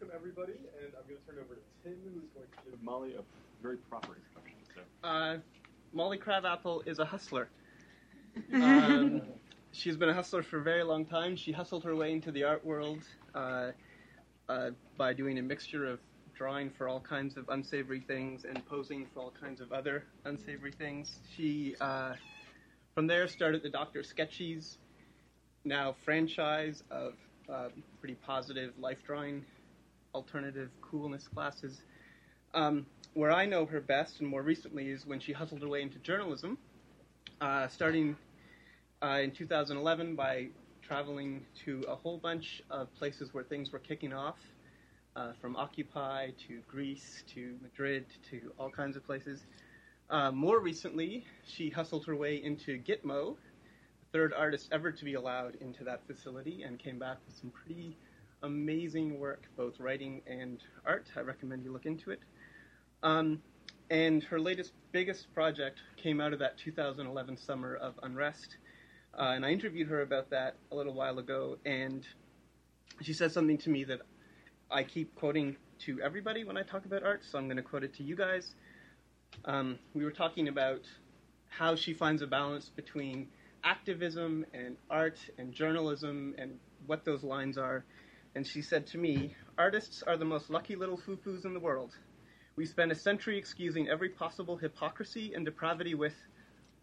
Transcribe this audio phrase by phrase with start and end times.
[0.00, 2.82] welcome everybody, and I'm going to turn it over to Tim, who's going to give
[2.84, 3.22] Molly a
[3.60, 4.56] very proper introduction.
[5.02, 5.08] So.
[5.08, 5.38] Uh,
[5.92, 7.48] Molly Crabapple is a hustler.
[8.52, 9.22] Um,
[9.72, 11.34] she's been a hustler for a very long time.
[11.34, 13.02] She hustled her way into the art world
[13.34, 13.72] uh,
[14.48, 15.98] uh, by doing a mixture of
[16.36, 20.70] drawing for all kinds of unsavory things and posing for all kinds of other unsavory
[20.70, 21.18] things.
[21.36, 22.12] She, uh,
[22.94, 24.04] from there, started the Dr.
[24.04, 24.78] Sketchy's,
[25.64, 27.14] now franchise of
[27.52, 29.44] uh, pretty positive life drawing,
[30.14, 31.80] alternative coolness classes.
[32.54, 35.82] Um, where I know her best, and more recently, is when she hustled her way
[35.82, 36.58] into journalism,
[37.40, 38.16] uh, starting
[39.02, 40.48] uh, in 2011 by
[40.82, 44.38] traveling to a whole bunch of places where things were kicking off,
[45.16, 49.44] uh, from Occupy to Greece to Madrid to all kinds of places.
[50.10, 55.14] Uh, more recently, she hustled her way into Gitmo, the third artist ever to be
[55.14, 57.96] allowed into that facility, and came back with some pretty
[58.42, 61.06] amazing work, both writing and art.
[61.16, 62.20] I recommend you look into it.
[63.02, 63.42] Um,
[63.90, 68.56] and her latest, biggest project came out of that 2011 summer of unrest.
[69.18, 72.06] Uh, and I interviewed her about that a little while ago, and
[73.00, 74.00] she said something to me that
[74.70, 77.84] I keep quoting to everybody when I talk about art, so I'm going to quote
[77.84, 78.54] it to you guys.
[79.44, 80.82] Um, we were talking about
[81.48, 83.28] how she finds a balance between
[83.64, 87.84] activism and art and journalism and what those lines are.
[88.34, 91.60] And she said to me, Artists are the most lucky little foo foos in the
[91.60, 91.96] world.
[92.56, 96.14] We spend a century excusing every possible hypocrisy and depravity with,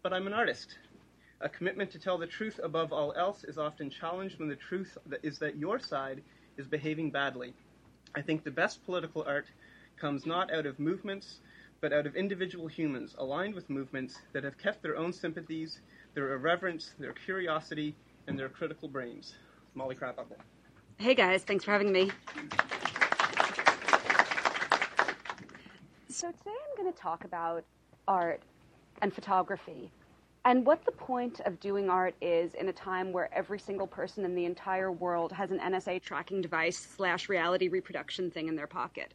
[0.02, 0.78] but I'm an artist.
[1.40, 4.96] A commitment to tell the truth above all else is often challenged when the truth
[5.22, 6.22] is that your side
[6.56, 7.54] is behaving badly.
[8.14, 9.46] I think the best political art
[9.98, 11.40] comes not out of movements,
[11.80, 15.80] but out of individual humans aligned with movements that have kept their own sympathies,
[16.14, 17.94] their irreverence, their curiosity,
[18.26, 19.34] and their critical brains.
[19.74, 20.38] Molly Crabapple.
[20.98, 22.10] Hey guys, thanks for having me.
[26.08, 27.64] So today I'm going to talk about
[28.08, 28.40] art
[29.02, 29.90] and photography
[30.46, 34.24] and what the point of doing art is in a time where every single person
[34.24, 38.66] in the entire world has an NSA tracking device slash reality reproduction thing in their
[38.66, 39.12] pocket.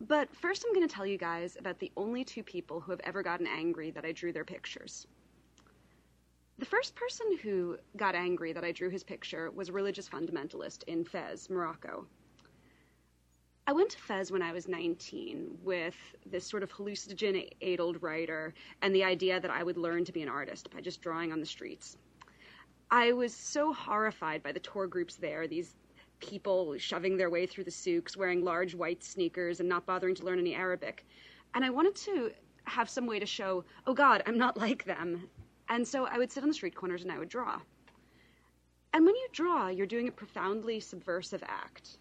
[0.00, 3.00] But first, I'm going to tell you guys about the only two people who have
[3.04, 5.06] ever gotten angry that I drew their pictures.
[6.58, 10.84] The first person who got angry that I drew his picture was a religious fundamentalist
[10.84, 12.06] in Fez, Morocco.
[13.66, 18.94] I went to Fez when I was 19 with this sort of hallucinogen-addled writer and
[18.94, 21.46] the idea that I would learn to be an artist by just drawing on the
[21.46, 21.98] streets.
[22.90, 25.74] I was so horrified by the tour groups there, these
[26.20, 30.24] people shoving their way through the souks, wearing large white sneakers and not bothering to
[30.24, 31.04] learn any Arabic.
[31.52, 32.30] And I wanted to
[32.64, 35.28] have some way to show, oh God, I'm not like them.
[35.68, 37.60] And so I would sit on the street corners and I would draw.
[38.92, 41.98] And when you draw, you're doing a profoundly subversive act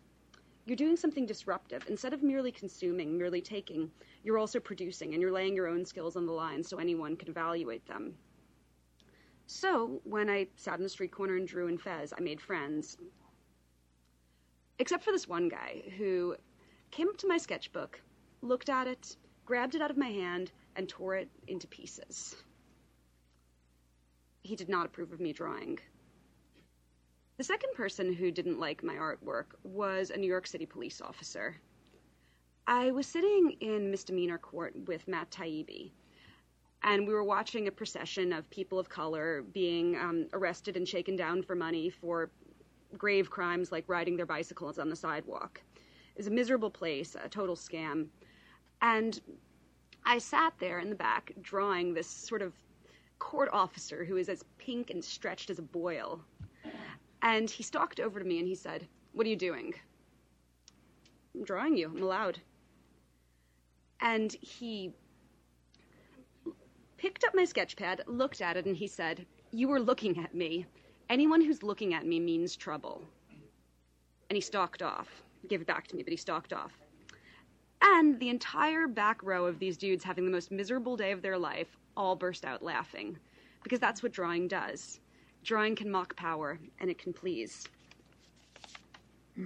[0.66, 1.86] you're doing something disruptive.
[1.88, 3.92] Instead of merely consuming, merely taking,
[4.24, 7.30] you're also producing and you're laying your own skills on the line so anyone can
[7.30, 8.16] evaluate them.
[9.48, 12.98] So, when I sat in the street corner and drew in Fez, I made friends.
[14.80, 16.36] Except for this one guy who
[16.90, 18.02] came up to my sketchbook,
[18.42, 19.16] looked at it,
[19.46, 22.36] grabbed it out of my hand, and tore it into pieces.
[24.46, 25.80] He did not approve of me drawing.
[27.38, 31.58] The second person who didn't like my artwork was a New York City police officer.
[32.68, 35.92] I was sitting in misdemeanor court with Matt Taibbi,
[36.84, 41.16] and we were watching a procession of people of color being um, arrested and shaken
[41.16, 42.30] down for money for
[43.00, 45.60] grave crimes like riding their bicycles on the sidewalk.
[45.76, 48.10] It was a miserable place, a total scam.
[48.84, 49.20] And
[50.06, 52.54] I sat there in the back drawing this sort of
[53.20, 56.22] court officer who is as pink and stretched as a boil.
[57.22, 59.74] And he stalked over to me and he said, What are you doing?
[61.34, 61.88] I'm drawing you.
[61.88, 62.40] I'm allowed.
[64.02, 64.94] And he
[66.98, 70.34] picked up my sketch pad, looked at it, and he said, You were looking at
[70.36, 70.66] me.
[71.10, 73.02] Anyone who's looking at me means trouble.
[74.30, 75.08] And he stalked off.
[75.42, 76.72] He gave it back to me, but he stalked off.
[77.82, 81.38] And the entire back row of these dudes having the most miserable day of their
[81.38, 83.18] life all burst out laughing.
[83.64, 85.00] Because that's what drawing does.
[85.44, 87.66] Drawing can mock power, and it can please.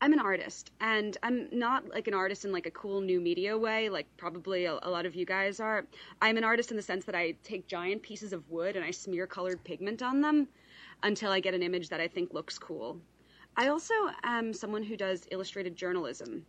[0.00, 3.58] I'm an artist, and I'm not like an artist in like a cool new media
[3.58, 5.86] way, like probably a, a, lot of you guys are.
[6.22, 8.92] I'm an artist in the sense that I take giant pieces of wood and I
[8.92, 10.46] smear colored pigment on them
[11.02, 13.00] until I get an image that I think looks cool.
[13.56, 16.46] I also am someone who does illustrated journalism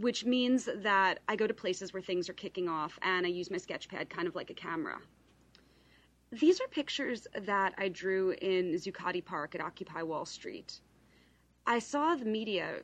[0.00, 3.50] which means that I go to places where things are kicking off and I use
[3.50, 4.98] my sketch pad kind of like a camera.
[6.30, 10.80] These are pictures that I drew in Zuccotti Park at Occupy Wall Street.
[11.66, 12.82] I saw the media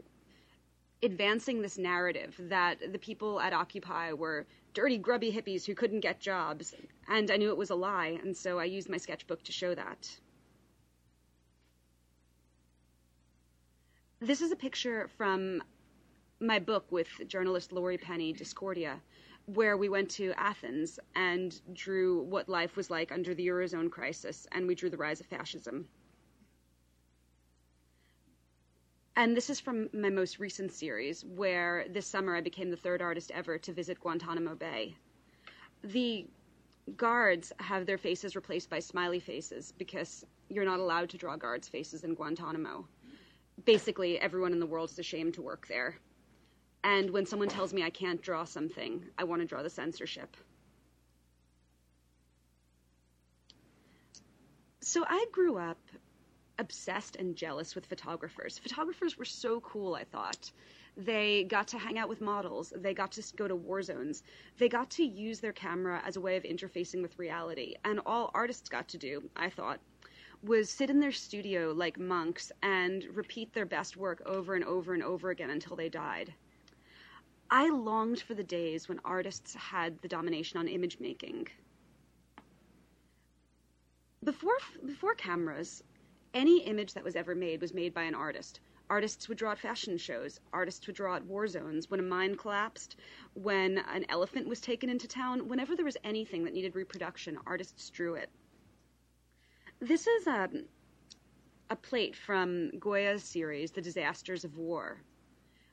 [1.02, 6.20] advancing this narrative that the people at Occupy were dirty, grubby hippies who couldn't get
[6.20, 6.75] jobs,
[7.08, 9.75] and I knew it was a lie, and so I used my sketchbook to show
[9.75, 10.19] that.
[14.20, 15.62] This is a picture from
[16.46, 19.00] my book with journalist Laurie Penny, Discordia,
[19.46, 24.46] where we went to Athens and drew what life was like under the Eurozone crisis,
[24.52, 25.87] and we drew the rise of fascism.
[29.17, 33.00] And this is from my most recent series, where this summer I became the third
[33.00, 34.97] artist ever to visit Guantanamo Bay.
[35.82, 36.26] The
[36.97, 41.69] guards have their faces replaced by smiley faces because you're not allowed to draw guards'
[41.69, 42.87] faces in Guantanamo.
[43.64, 45.97] Basically, everyone in the world is ashamed to work there.
[46.85, 50.37] And when someone tells me I can't draw something, I want to draw the censorship.
[54.81, 55.79] So I grew up
[56.59, 58.59] obsessed and jealous with photographers.
[58.59, 60.53] Photographers were so cool, I thought.
[60.97, 62.71] They got to hang out with models.
[62.77, 64.23] They got to go to war zones.
[64.59, 67.77] They got to use their camera as a way of interfacing with reality.
[67.85, 69.81] And all artists got to do, I thought,
[70.43, 74.93] was sit in their studio like monks and repeat their best work over and over
[74.93, 76.35] and over again until they died.
[77.50, 81.49] I longed for the days when artists had the domination on image making.
[84.25, 85.82] Before, before cameras,
[86.32, 88.61] any image that was ever made was made by an artist.
[88.91, 90.41] Artists would draw at fashion shows.
[90.52, 91.91] Artists would draw at war zones.
[91.91, 92.96] When a mine collapsed,
[93.35, 97.88] when an elephant was taken into town, whenever there was anything that needed reproduction, artists
[97.90, 98.31] drew it.
[99.81, 100.50] This is a,
[101.70, 105.00] a plate from Goya's series, The Disasters of War,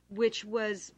[0.09, 0.93] which was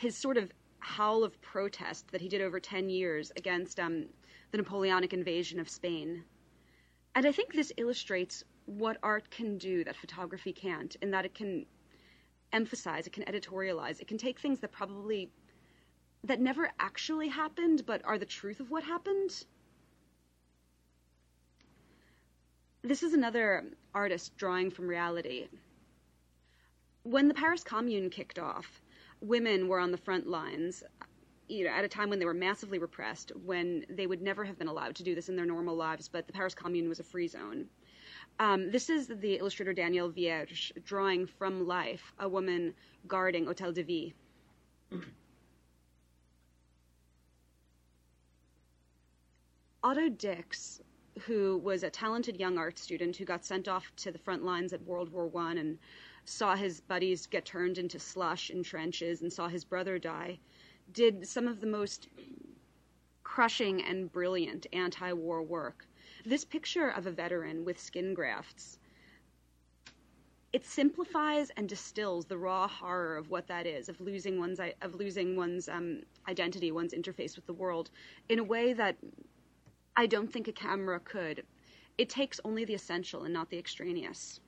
[0.00, 4.06] his sort of howl of protest that he did over 10 years against um,
[4.50, 6.24] the Napoleonic invasion of Spain.
[7.14, 11.34] And I think this illustrates what art can do that photography can't, in that it
[11.34, 11.66] can
[12.50, 15.30] emphasize, it can editorialize, it can take things that probably
[16.24, 19.44] that never actually happened but are the truth of what happened.
[22.82, 23.64] This is another
[23.94, 25.48] artist drawing from reality.
[27.02, 28.80] When the Paris Commune kicked off,
[29.20, 30.82] women were on the front lines
[31.50, 34.56] you know, at a time when they were massively repressed, when they would never have
[34.56, 37.04] been allowed to do this in their normal lives, but the Paris Commune was a
[37.04, 37.66] free zone.
[38.38, 42.72] Um, this is the illustrator Daniel Vierge drawing from life a woman
[43.08, 44.12] guarding Hotel de Ville.
[49.82, 50.80] Otto Dix,
[51.26, 54.72] who was a talented young art student who got sent off to the front lines
[54.72, 55.78] at World War One and
[56.24, 60.38] saw his buddies get turned into slush in trenches and saw his brother die,
[60.92, 62.08] did some of the most
[63.22, 65.86] crushing and brilliant anti war work.
[66.24, 68.78] This picture of a veteran with skin grafts.
[70.52, 74.94] It simplifies and distills the raw horror of what that is, of losing one's of
[74.96, 77.90] losing one's um, identity, one's interface with the world,
[78.28, 78.96] in a way that
[80.00, 81.44] I don't think a camera could.
[81.98, 84.40] It takes only the essential and not the extraneous.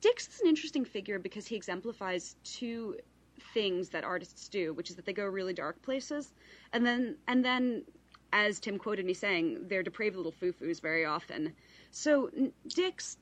[0.00, 2.96] Dix is an interesting figure because he exemplifies two
[3.52, 6.32] things that artists do, which is that they go really dark places,
[6.72, 7.82] and then and then,
[8.32, 11.52] as Tim quoted me saying, they're depraved little foo-foos very often.
[11.90, 12.30] So
[12.68, 13.18] Dix,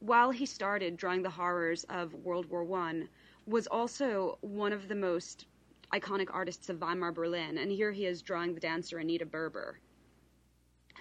[0.00, 3.08] while he started drawing the horrors of World War One,
[3.46, 5.46] was also one of the most
[5.92, 9.78] iconic artists of Weimar Berlin, and here he is drawing the dancer Anita Berber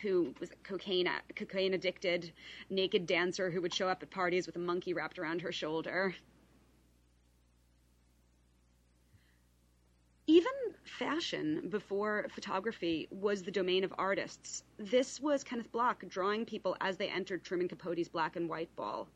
[0.02, 2.32] who was a cocaine cocaine addicted
[2.70, 6.16] naked dancer who would show up at parties with a monkey wrapped around her shoulder.
[10.28, 10.52] Even
[10.84, 14.64] fashion before photography was the domain of artists.
[14.78, 19.08] This was Kenneth Block drawing people as they entered Truman Capote's black and white ball.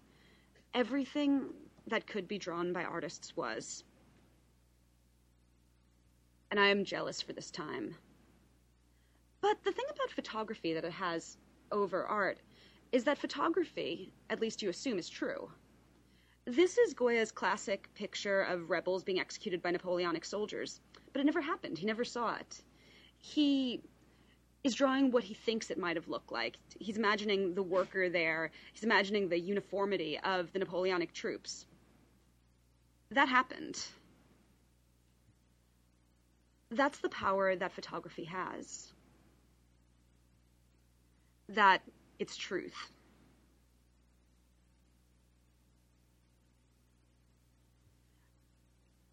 [0.74, 1.50] Everything
[1.88, 3.84] that could be drawn by artists was.
[6.52, 7.96] And I am jealous for this time.
[9.40, 11.38] But the thing about photography that it has
[11.72, 12.40] over art
[12.92, 15.50] is that photography, at least you assume, is true.
[16.46, 20.82] This is Goya's classic picture of rebels being executed by Napoleonic soldiers,
[21.14, 21.78] but it never happened.
[21.78, 22.62] He never saw it.
[23.20, 23.82] He
[24.64, 26.58] is drawing what he thinks it might have looked like.
[26.80, 31.66] He's imagining the worker there, he's imagining the uniformity of the Napoleonic troops.
[33.12, 33.84] That happened.
[36.72, 38.94] That's the power that photography has
[41.50, 41.82] that
[42.18, 42.92] it's truth.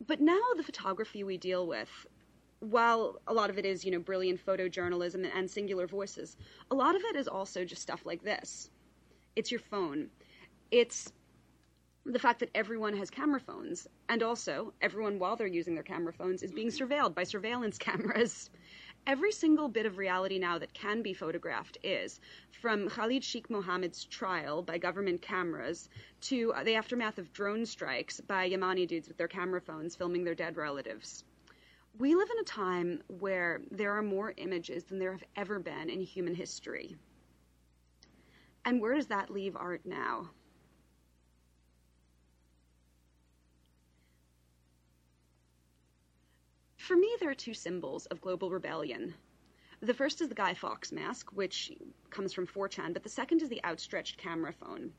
[0.07, 2.07] But now the photography we deal with
[2.61, 6.37] while a lot of it is, you know, brilliant photojournalism and singular voices,
[6.71, 8.71] a lot of it is also just stuff like this.
[9.37, 10.09] It's your phone.
[10.71, 11.13] It's
[12.11, 16.13] the fact that everyone has camera phones, and also everyone, while they're using their camera
[16.13, 18.49] phones, is being surveilled by surveillance cameras.
[19.07, 22.19] Every single bit of reality now that can be photographed is,
[22.63, 25.91] from Khalid Sheikh Mohammed's trial by government cameras
[26.23, 30.35] to the aftermath of drone strikes by Yemeni dudes with their camera phones filming their
[30.35, 31.25] dead relatives.
[31.99, 35.91] We live in a time where there are more images than there have ever been
[35.91, 36.97] in human history.
[38.65, 40.31] And where does that leave art now?
[46.89, 49.13] For me, there are two symbols of global rebellion.
[49.81, 51.71] The first is the Guy Fawkes mask, which
[52.09, 54.95] comes from 4chan, but the second is the outstretched camera phone.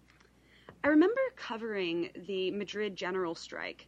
[0.84, 3.88] I remember covering the Madrid general strike.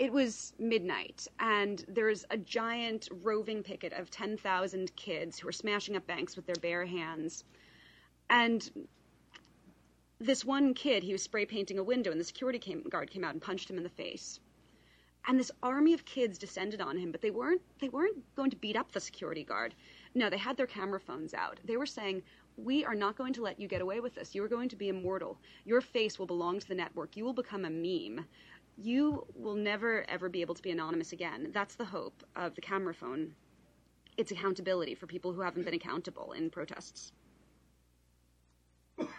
[0.00, 5.52] It was midnight, and there was a giant roving picket of 10,000 kids who were
[5.52, 7.44] smashing up banks with their bare hands.
[8.28, 8.68] And
[10.18, 13.22] this one kid, he was spray painting a window, and the security came, guard came
[13.22, 14.40] out and punched him in the face
[15.26, 18.56] and this army of kids descended on him but they weren't they weren't going to
[18.56, 19.74] beat up the security guard.
[20.14, 21.58] No they had their camera phones out.
[21.64, 22.22] They were saying
[22.56, 24.34] we are not going to let you get away with this.
[24.34, 25.38] You are going to be immortal.
[25.64, 27.16] Your face will belong to the network.
[27.16, 28.26] You will become a meme.
[28.76, 31.50] You will never ever be able to be anonymous again.
[31.52, 33.34] That's the hope of the camera phone.
[34.16, 37.12] It's accountability for people who haven't been accountable in protests.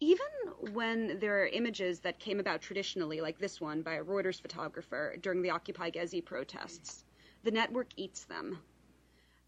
[0.00, 0.26] Even
[0.72, 5.16] when there are images that came about traditionally, like this one by a Reuters photographer
[5.20, 7.04] during the Occupy Gezi protests,
[7.44, 8.58] the network eats them.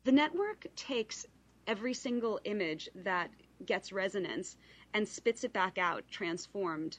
[0.04, 1.26] The network takes
[1.66, 3.30] every single image that
[3.66, 4.56] gets resonance
[4.94, 6.98] and spits it back out, transformed,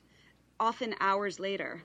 [0.60, 1.84] often hours later.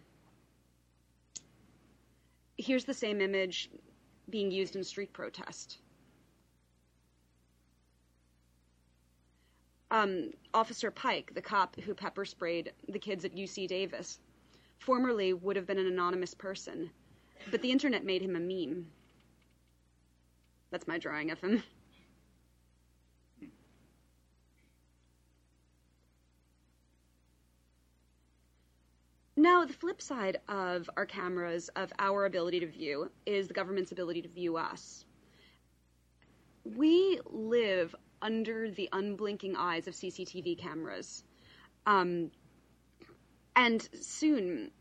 [2.58, 3.70] Here's the same image
[4.28, 5.78] being used in street protest.
[9.94, 14.18] Um, Officer Pike, the cop who pepper sprayed the kids at UC Davis,
[14.80, 16.90] formerly would have been an anonymous person,
[17.52, 18.86] but the internet made him a meme.
[20.72, 21.62] That's my drawing of him.
[29.36, 33.92] Now, the flip side of our cameras, of our ability to view, is the government's
[33.92, 35.04] ability to view us.
[36.64, 41.22] We live under the unblinking eyes of CCTV cameras.
[41.86, 42.30] Um,
[43.54, 44.72] and soon,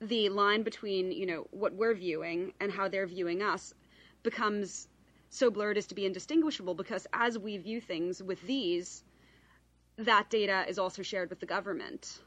[0.00, 3.74] the line between you know what we're viewing and how they're viewing us
[4.22, 4.86] becomes
[5.30, 9.02] so blurred as to be indistinguishable because as we view things with these,
[9.96, 12.20] that data is also shared with the government.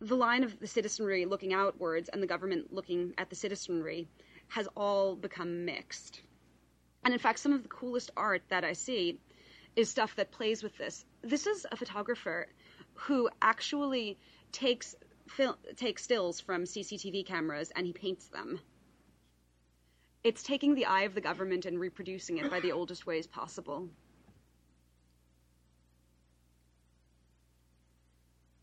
[0.00, 4.08] The line of the citizenry looking outwards and the government looking at the citizenry
[4.48, 6.20] has all become mixed.
[7.04, 9.18] And in fact, some of the coolest art that I see
[9.76, 11.04] is stuff that plays with this.
[11.22, 12.46] This is a photographer
[12.94, 14.18] who actually
[14.52, 14.94] takes
[15.28, 18.60] fil- takes stills from CCTV cameras and he paints them.
[20.22, 23.88] It's taking the eye of the government and reproducing it by the oldest ways possible.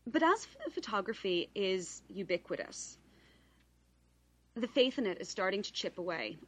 [0.06, 2.98] But as photography is ubiquitous,
[4.54, 6.38] the faith in it is starting to chip away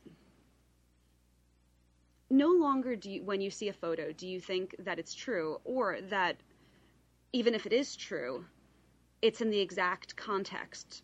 [2.37, 5.61] no longer do you, when you see a photo, do you think that it's true
[5.65, 6.37] or that
[7.33, 8.45] even if it is true,
[9.23, 11.03] it's in the exact context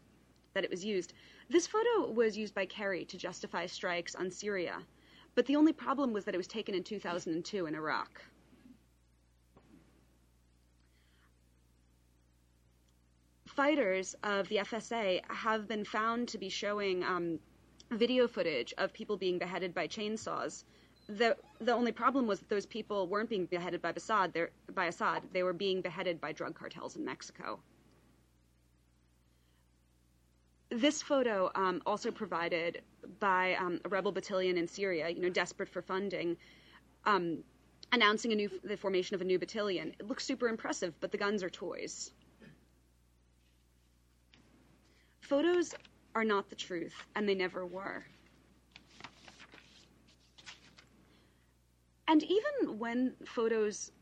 [0.54, 1.12] that it was used.
[1.48, 4.78] This photo was used by Kerry to justify strikes on Syria,
[5.34, 8.22] but the only problem was that it was taken in 2002 in Iraq.
[13.46, 17.38] Fighters of the FSA have been found to be showing um,
[17.90, 20.64] video footage of people being beheaded by chainsaws
[21.10, 24.36] the the only problem was that those people weren't being beheaded by Assad.
[24.74, 27.60] By Assad, they were being beheaded by drug cartels in Mexico.
[30.70, 32.82] This photo, um, also provided
[33.18, 36.36] by um, a rebel battalion in Syria, you know, desperate for funding,
[37.04, 37.42] um,
[37.90, 39.94] announcing a new the formation of a new battalion.
[39.98, 42.12] It looks super impressive, but the guns are toys.
[45.22, 45.74] Photos
[46.14, 48.04] are not the truth, and they never were.
[52.10, 53.92] And even when photos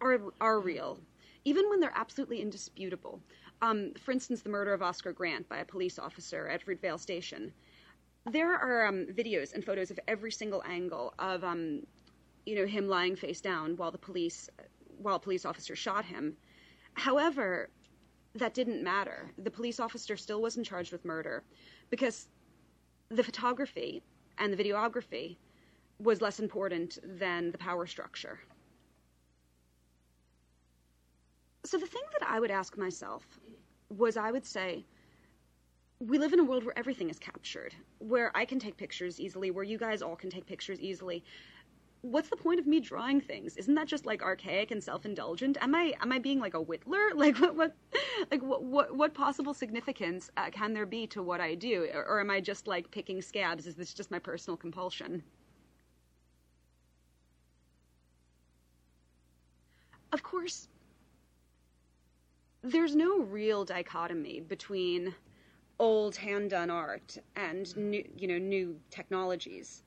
[0.00, 0.98] are are real,
[1.44, 3.20] even when they're absolutely indisputable,
[3.62, 7.52] um, for instance, the murder of Oscar Grant by a police officer at Fruitvale Station,
[8.28, 11.86] there are um, videos and photos of every single angle of um,
[12.46, 14.50] you know him lying face down while the police
[14.98, 16.36] while a police officer shot him.
[16.94, 17.70] However,
[18.34, 19.30] that didn't matter.
[19.38, 21.44] The police officer still wasn't charged with murder
[21.90, 22.26] because
[23.08, 24.02] the photography
[24.38, 25.36] and the videography
[25.98, 28.40] was less important than the power structure.
[31.64, 33.26] So the thing that I would ask myself
[33.88, 34.84] was I would say,
[36.00, 39.50] we live in a world where everything is captured, where I can take pictures easily,
[39.50, 41.24] where you guys all can take pictures easily.
[42.02, 43.56] What's the point of me drawing things?
[43.56, 45.56] Isn't that just like archaic and self-indulgent?
[45.62, 47.12] Am I am I being like a whittler?
[47.14, 47.74] Like what what
[48.30, 52.04] like what what, what possible significance uh, can there be to what I do, or,
[52.04, 53.66] or am I just like picking scabs?
[53.66, 55.22] Is this just my personal compulsion?
[60.14, 60.68] Of course,
[62.62, 65.12] there's no real dichotomy between
[65.80, 69.82] old hand done art and new, you know, new technologies.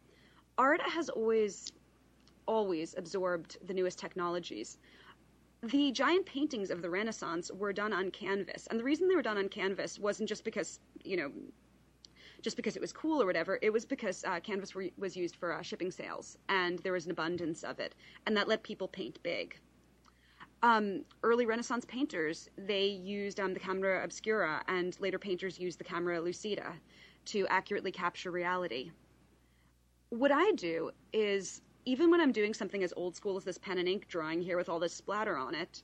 [0.57, 1.72] Art has always,
[2.46, 4.79] always absorbed the newest technologies.
[5.63, 9.22] The giant paintings of the Renaissance were done on canvas, and the reason they were
[9.22, 11.31] done on canvas wasn't just because, you know,
[12.41, 13.60] just because it was cool or whatever.
[13.62, 17.12] It was because uh, canvas was used for uh, shipping sales, and there was an
[17.12, 19.57] abundance of it, and that let people paint big
[20.63, 25.83] um, early Renaissance painters, they used um, the camera obscura, and later painters used the
[25.83, 26.73] camera lucida
[27.25, 28.91] to accurately capture reality.
[30.09, 33.77] What I do is, even when I'm doing something as old school as this pen
[33.77, 35.83] and ink drawing here with all this splatter on it,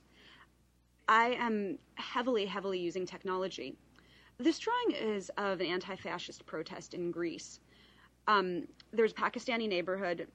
[1.08, 3.76] I am heavily, heavily using technology.
[4.38, 7.60] This drawing is of an anti fascist protest in Greece.
[8.26, 10.26] Um, there's a Pakistani neighborhood,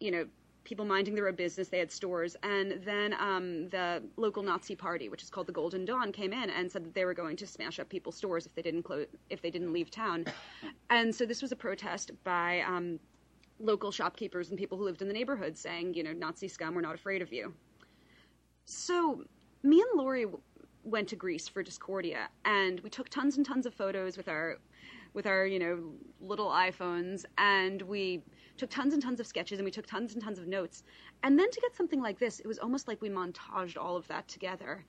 [0.00, 0.26] you know,
[0.64, 1.68] people minding their own business.
[1.68, 5.84] They had stores, and then um, the local Nazi party, which is called the Golden
[5.84, 8.54] Dawn, came in and said that they were going to smash up people's stores if
[8.54, 10.24] they didn't close, if they didn't leave town.
[10.90, 12.98] And so this was a protest by um,
[13.58, 16.80] local shopkeepers and people who lived in the neighborhood, saying, you know, Nazi scum, we're
[16.80, 17.52] not afraid of you.
[18.64, 19.24] So
[19.62, 20.26] me and Laurie
[20.84, 24.58] went to Greece for Discordia, and we took tons and tons of photos with our
[25.14, 28.22] with our you know little iPhones, and we
[28.56, 30.82] took tons and tons of sketches and we took tons and tons of notes.
[31.22, 34.06] And then to get something like this, it was almost like we montaged all of
[34.08, 34.84] that together.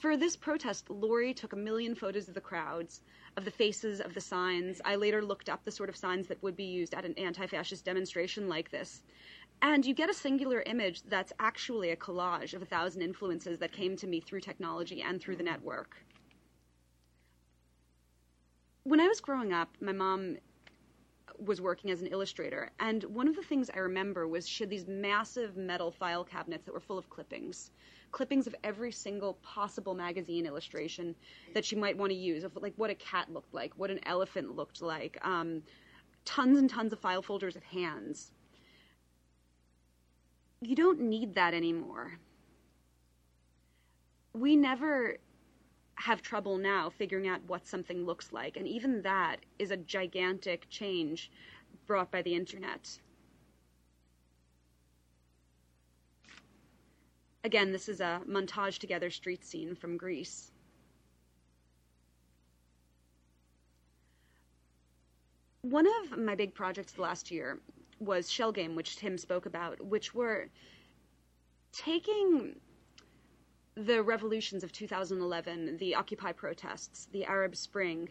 [0.00, 3.02] For this protest, Laurie took a million photos of the crowds,
[3.36, 4.80] of the faces, of the signs.
[4.84, 7.46] I later looked up the sort of signs that would be used at an anti
[7.46, 9.02] fascist demonstration like this.
[9.60, 13.72] And you get a singular image that's actually a collage of a thousand influences that
[13.72, 15.52] came to me through technology and through the mm-hmm.
[15.52, 15.96] network.
[18.84, 20.36] When I was growing up, my mom
[21.44, 24.70] was working as an illustrator, and one of the things I remember was she had
[24.70, 27.70] these massive metal file cabinets that were full of clippings,
[28.10, 31.14] clippings of every single possible magazine illustration
[31.54, 34.00] that she might want to use, of like what a cat looked like, what an
[34.06, 35.62] elephant looked like, um,
[36.24, 38.32] tons and tons of file folders of hands.
[40.60, 42.18] You don't need that anymore.
[44.32, 45.18] We never
[45.98, 48.56] have trouble now figuring out what something looks like.
[48.56, 51.30] And even that is a gigantic change
[51.86, 52.98] brought by the internet.
[57.44, 60.52] Again, this is a montage together street scene from Greece.
[65.62, 67.58] One of my big projects last year
[67.98, 70.48] was Shell Game, which Tim spoke about, which were
[71.72, 72.54] taking
[73.78, 78.08] the revolutions of 2011, the Occupy protests, the Arab Spring,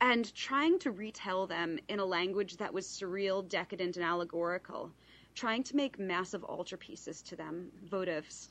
[0.00, 4.92] and trying to retell them in a language that was surreal, decadent, and allegorical,
[5.34, 8.50] trying to make massive altarpieces to them, votives.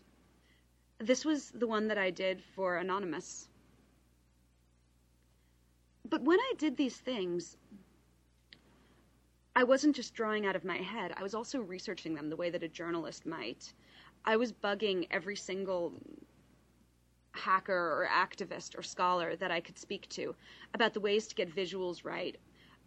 [0.99, 3.47] This was the one that I did for Anonymous.
[6.09, 7.55] But when I did these things,
[9.55, 12.49] I wasn't just drawing out of my head, I was also researching them the way
[12.49, 13.73] that a journalist might.
[14.25, 15.93] I was bugging every single
[17.33, 20.35] hacker or activist or scholar that I could speak to
[20.73, 22.37] about the ways to get visuals right.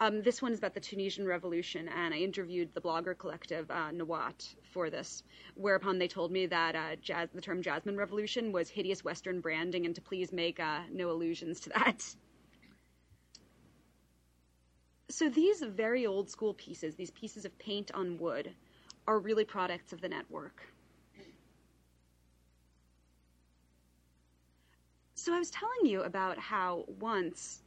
[0.00, 3.90] Um, this one is about the Tunisian Revolution, and I interviewed the blogger collective uh,
[3.92, 5.22] Nawaat for this,
[5.54, 9.86] whereupon they told me that uh, jazz, the term Jasmine Revolution was hideous Western branding
[9.86, 12.04] and to please make uh, no allusions to that.
[15.10, 18.52] So these very old school pieces, these pieces of paint on wood,
[19.06, 20.66] are really products of the network.
[25.24, 27.62] So I was telling you about how once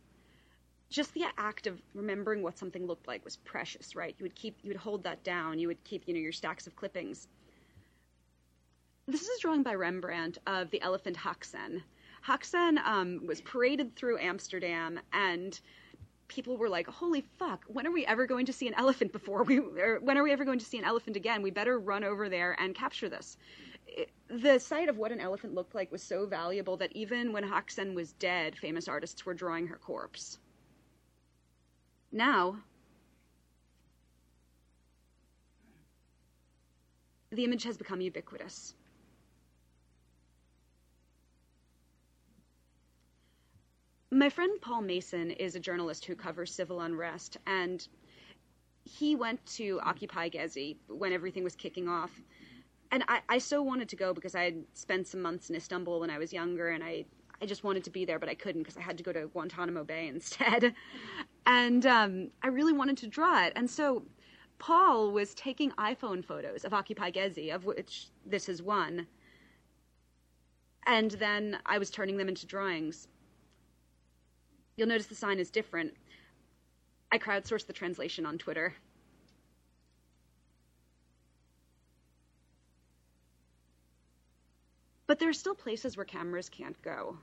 [0.91, 4.15] just the act of remembering what something looked like was precious, right?
[4.19, 5.57] You would keep you would hold that down.
[5.57, 7.27] You would keep, you know, your stacks of clippings.
[9.07, 11.81] This is a drawing by Rembrandt of the elephant Haxen.
[12.27, 15.59] Haxen um, was paraded through Amsterdam and
[16.27, 17.65] people were like, "Holy fuck!
[17.65, 19.55] When are we ever going to see an elephant before we?
[19.57, 21.41] When are we ever going to see an elephant again?
[21.41, 23.35] We better run over there and capture this."
[24.29, 27.93] The sight of what an elephant looked like was so valuable that even when Haxen
[27.93, 30.37] was dead, famous artists were drawing her corpse.
[32.11, 32.57] Now,
[37.31, 38.73] the image has become ubiquitous.
[44.09, 47.85] My friend Paul Mason is a journalist who covers civil unrest, and
[48.83, 52.11] he went to Occupy Gezi when everything was kicking off.
[52.91, 55.99] And I, I so wanted to go because I had spent some months in Istanbul
[55.99, 57.05] when I was younger, and I,
[57.41, 59.27] I just wanted to be there, but I couldn't because I had to go to
[59.27, 60.73] Guantanamo Bay instead.
[61.45, 63.53] and um, I really wanted to draw it.
[63.55, 64.03] And so
[64.59, 69.07] Paul was taking iPhone photos of Occupy Gezi, of which this is one.
[70.85, 73.07] And then I was turning them into drawings.
[74.77, 75.93] You'll notice the sign is different.
[77.11, 78.73] I crowdsourced the translation on Twitter.
[85.07, 87.17] But there are still places where cameras can't go.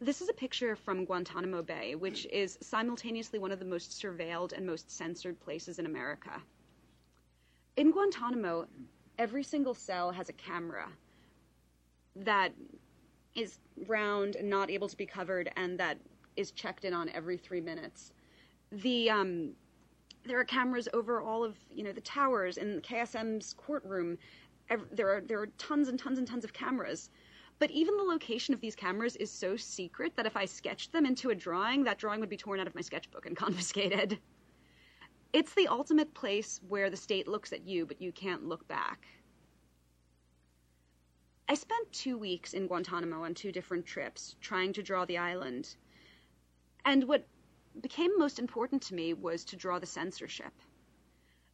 [0.00, 4.52] This is a picture from Guantanamo Bay, which is simultaneously one of the most surveilled
[4.52, 6.42] and most censored places in America.
[7.76, 8.66] In Guantanamo,
[9.18, 10.88] every single cell has a camera
[12.14, 12.52] that
[13.34, 15.98] is round and not able to be covered and that
[16.36, 18.12] is checked in on every three minutes.
[18.70, 19.50] The um,
[20.24, 24.18] there are cameras over all of you know the towers in KSM's courtroom.
[24.92, 27.10] There are there are tons and tons and tons of cameras.
[27.58, 31.06] But even the location of these cameras is so secret that if I sketched them
[31.06, 34.18] into a drawing, that drawing would be torn out of my sketchbook and confiscated.
[35.32, 39.06] It's the ultimate place where the state looks at you, but you can't look back.
[41.48, 45.76] I spent two weeks in Guantanamo on two different trips trying to draw the island.
[46.84, 47.26] And what
[47.80, 50.52] became most important to me was to draw the censorship.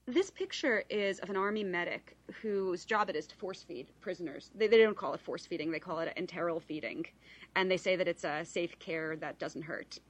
[0.07, 4.51] This picture is of an army medic whose job it is to force feed prisoners.
[4.53, 7.07] They, they don't call it force feeding, they call it enteral feeding.
[7.55, 10.01] And they say that it's a safe care that doesn't hurt.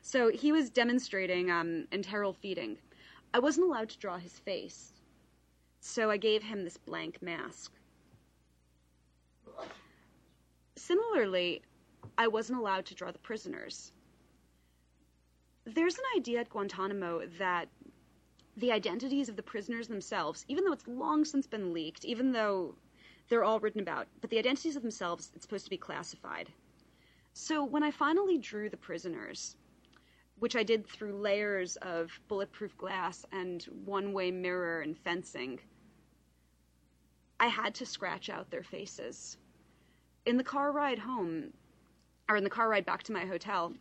[0.00, 2.78] So he was demonstrating um, enteral feeding.
[3.34, 4.92] I wasn't allowed to draw his face,
[5.80, 7.72] so I gave him this blank mask.
[10.76, 11.62] Similarly,
[12.16, 13.92] I wasn't allowed to draw the prisoners.
[15.66, 17.68] There's an idea at Guantanamo that
[18.56, 22.74] the identities of the prisoners themselves, even though it's long since been leaked, even though
[23.28, 26.52] they're all written about, but the identities of themselves, it's supposed to be classified.
[27.32, 29.56] So when I finally drew the prisoners,
[30.38, 35.58] which I did through layers of bulletproof glass and one way mirror and fencing,
[37.40, 39.36] I had to scratch out their faces.
[40.26, 41.52] In the car ride home,
[42.28, 43.74] or in the car ride back to my hotel,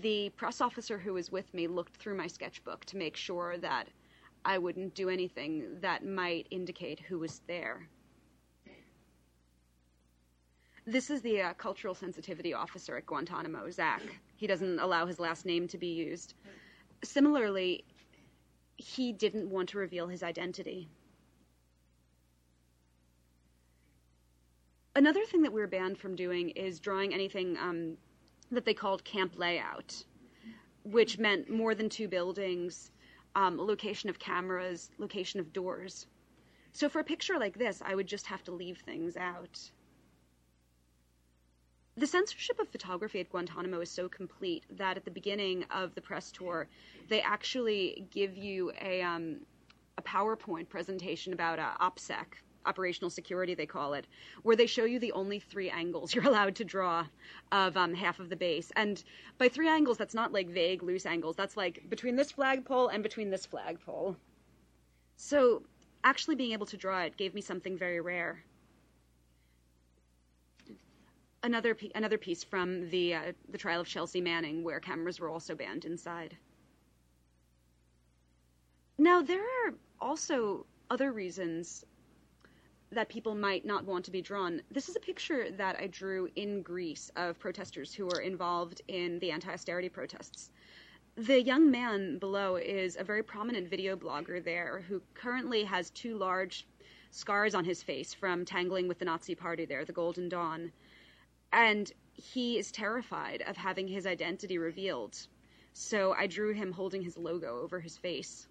[0.00, 3.88] the press officer who was with me looked through my sketchbook to make sure that
[4.44, 7.88] I wouldn't do anything that might indicate who was there.
[10.84, 14.02] This is the uh, cultural sensitivity officer at Guantanamo, Zach.
[14.36, 16.34] He doesn't allow his last name to be used.
[17.04, 17.84] Similarly,
[18.76, 20.88] he didn't want to reveal his identity.
[24.96, 27.96] Another thing that we're banned from doing is drawing anything um,
[28.54, 30.04] that they called camp layout,
[30.84, 32.90] which meant more than two buildings,
[33.34, 36.06] um, location of cameras, location of doors.
[36.72, 39.70] So for a picture like this, I would just have to leave things out.
[41.96, 46.00] The censorship of photography at Guantanamo is so complete that at the beginning of the
[46.00, 46.66] press tour,
[47.08, 49.40] they actually give you a, um,
[49.98, 52.24] a PowerPoint presentation about uh, OPSEC,
[52.66, 54.06] operational security they call it,
[54.42, 57.06] where they show you the only three angles you're allowed to draw
[57.50, 58.72] of um, half of the base.
[58.76, 59.02] And
[59.38, 61.36] by three angles, that's not like vague, loose angles.
[61.36, 64.16] That's like between this flagpole and between this flagpole.
[65.16, 65.62] So
[66.04, 68.44] actually being able to draw it gave me something very rare.
[71.44, 75.56] Another, another piece from the, uh, the trial of Chelsea Manning, where cameras were also
[75.56, 76.36] banned inside.
[78.98, 81.84] Now, there are also other reasons
[82.92, 84.62] that people might not want to be drawn.
[84.70, 89.18] This is a picture that I drew in Greece of protesters who were involved in
[89.18, 90.50] the anti austerity protests.
[91.16, 96.16] The young man below is a very prominent video blogger there who currently has two
[96.16, 96.66] large
[97.10, 100.72] scars on his face from tangling with the Nazi party there, the Golden Dawn.
[101.52, 105.18] And he is terrified of having his identity revealed.
[105.74, 108.46] So I drew him holding his logo over his face.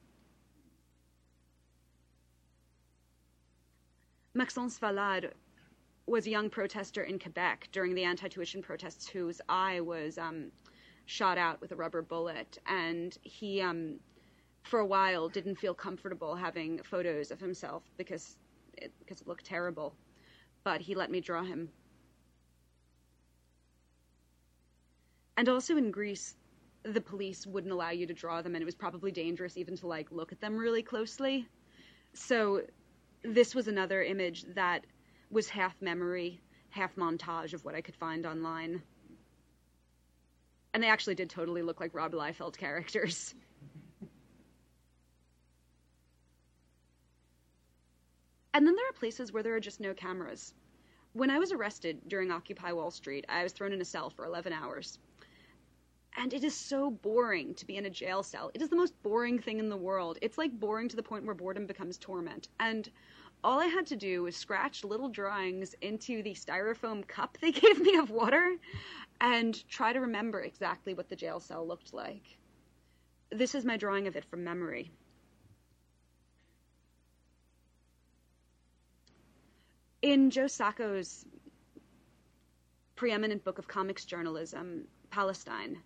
[4.33, 5.31] Maxence Valade
[6.07, 10.51] was a young protester in Quebec during the anti-tuition protests whose eye was um,
[11.05, 13.99] shot out with a rubber bullet, and he, um,
[14.63, 18.37] for a while, didn't feel comfortable having photos of himself because
[18.77, 19.93] it, because it looked terrible.
[20.63, 21.69] But he let me draw him.
[25.37, 26.35] And also in Greece,
[26.83, 29.87] the police wouldn't allow you to draw them, and it was probably dangerous even to
[29.87, 31.47] like look at them really closely.
[32.13, 32.61] So
[33.23, 34.85] this was another image that
[35.29, 38.81] was half memory, half montage of what I could find online.
[40.73, 43.35] And they actually did totally look like Rob Liefeld characters.
[48.53, 50.53] and then there are places where there are just no cameras.
[51.13, 54.25] When I was arrested during Occupy Wall Street, I was thrown in a cell for
[54.25, 54.97] 11 hours.
[56.17, 58.51] And it is so boring to be in a jail cell.
[58.53, 60.17] It is the most boring thing in the world.
[60.21, 62.47] It's like boring to the point where boredom becomes torment.
[62.59, 62.89] And
[63.43, 67.79] all I had to do was scratch little drawings into the styrofoam cup they gave
[67.79, 68.55] me of water
[69.19, 72.37] and try to remember exactly what the jail cell looked like.
[73.31, 74.91] This is my drawing of it from memory.
[80.01, 81.25] In Joe Sacco's
[82.95, 85.77] preeminent book of comics journalism, Palestine,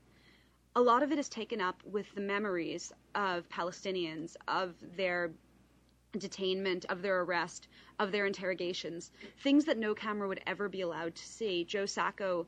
[0.75, 5.31] a lot of it is taken up with the memories of Palestinians, of their
[6.17, 7.67] detainment, of their arrest,
[7.99, 9.11] of their interrogations,
[9.41, 11.63] things that no camera would ever be allowed to see.
[11.63, 12.45] Joe Sacco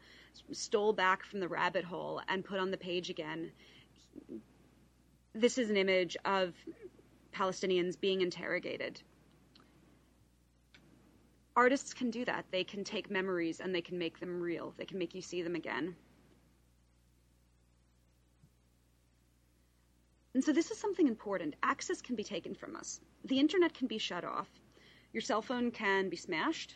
[0.51, 3.51] stole back from the rabbit hole and put on the page again.
[5.33, 6.53] This is an image of
[7.33, 9.01] Palestinians being interrogated.
[11.55, 12.45] Artists can do that.
[12.51, 14.73] They can take memories and they can make them real.
[14.77, 15.95] They can make you see them again.
[20.38, 21.56] And so this is something important.
[21.63, 23.02] Access can be taken from us.
[23.26, 24.47] The internet can be shut off.
[25.12, 26.76] Your cell phone can be smashed.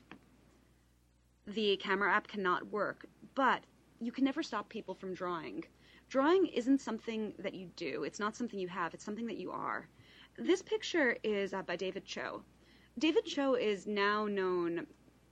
[1.45, 3.06] The camera app cannot work.
[3.36, 3.63] But
[4.00, 5.63] you can never stop people from drawing.
[6.10, 9.52] Drawing isn't something that you do, it's not something you have, it's something that you
[9.52, 9.88] are.
[10.39, 12.41] This picture is uh, by David Choe.
[12.97, 14.88] David Choe is now known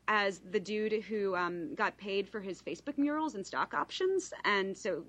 [0.08, 4.78] as the dude who um, got paid for his Facebook murals and stock options, and
[4.78, 5.04] so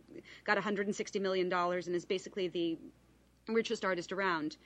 [0.45, 2.79] got $160 million and is basically the
[3.55, 4.57] richest artist around.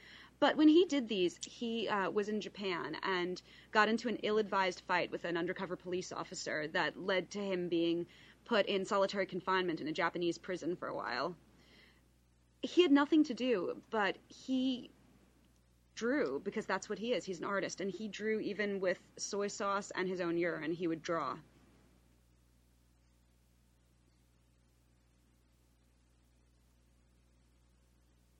[0.40, 4.38] But when he did these, he uh, was in Japan and got into an ill
[4.38, 8.07] advised fight with an undercover police officer that led to him being
[8.44, 11.37] put in solitary confinement in a Japanese prison for a while.
[12.62, 14.90] He had nothing to do, but he
[15.94, 17.25] drew because that's what he is.
[17.25, 20.73] He's an artist, and he drew even with soy sauce and his own urine.
[20.73, 21.37] He would draw.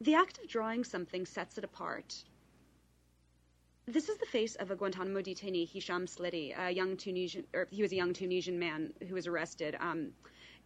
[0.05, 2.15] The act of drawing something sets it apart.
[3.87, 7.81] This is the face of a Guantanamo detainee, Hisham Sliti, a young Tunisian, or he
[7.81, 9.75] was a young Tunisian man who was arrested.
[9.81, 10.11] Um,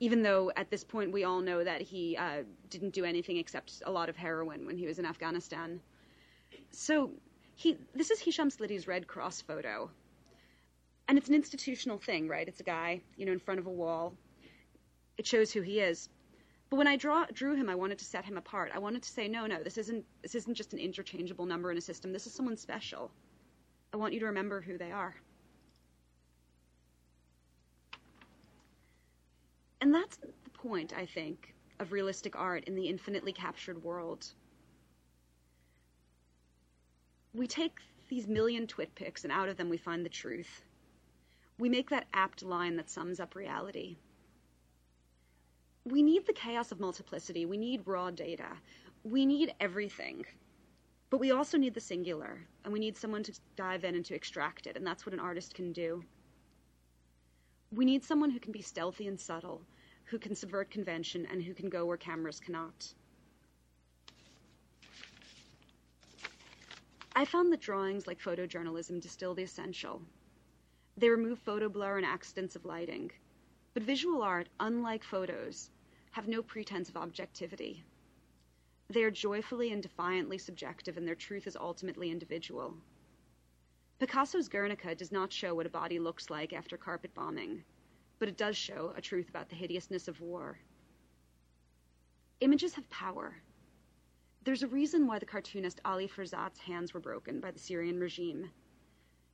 [0.01, 3.81] even though at this point we all know that he uh, didn't do anything except
[3.87, 5.81] a lot of heroin when he was in Afghanistan.
[6.73, 7.13] So
[7.55, 9.89] he, this is Hisham Sliti's Red Cross photo,
[11.07, 12.49] and it's an institutional thing, right?
[12.49, 14.15] It's a guy, you know, in front of a wall.
[15.17, 16.09] It shows who he is.
[16.71, 18.73] But when I draw, drew him, I wanted to set him apart.
[18.75, 21.79] I wanted to say, no, no, this isn't this isn't just an interchangeable number in
[21.79, 22.13] a system.
[22.13, 23.11] This is someone special.
[23.93, 25.15] I want you to remember who they are.
[29.81, 34.27] And that's the point, I think, of realistic art in the infinitely captured world.
[37.33, 37.79] We take
[38.09, 40.65] these million twit pics, and out of them we find the truth.
[41.59, 43.97] We make that apt line that sums up reality
[45.85, 47.47] we need the chaos of multiplicity.
[47.47, 48.49] We need raw data.
[49.05, 50.25] We need everything.
[51.11, 54.15] But we also need the singular, and we need someone to dive in and to
[54.15, 56.05] extract it, and that's what an artist can do.
[57.73, 59.63] We need someone who can be stealthy and subtle,
[60.05, 62.93] who can subvert convention, and who can go where cameras cannot.
[67.17, 70.03] I found that drawings like photojournalism distill the essential.
[70.97, 73.11] They remove photo blur and accidents of lighting.
[73.79, 75.71] But visual art, unlike photos,
[76.11, 77.85] have no pretense of objectivity.
[78.89, 82.75] They are joyfully and defiantly subjective, and their truth is ultimately individual.
[84.01, 87.63] Picasso's Guernica does not show what a body looks like after carpet bombing,
[88.19, 90.59] but it does show a truth about the hideousness of war.
[92.41, 93.37] Images have power.
[94.43, 98.51] There's a reason why the cartoonist Ali Ferzat's hands were broken by the Syrian regime.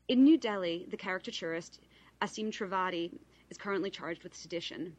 [0.09, 1.81] In New Delhi, the caricaturist
[2.21, 3.11] Aseem Trivedi
[3.51, 4.95] is currently charged with sedition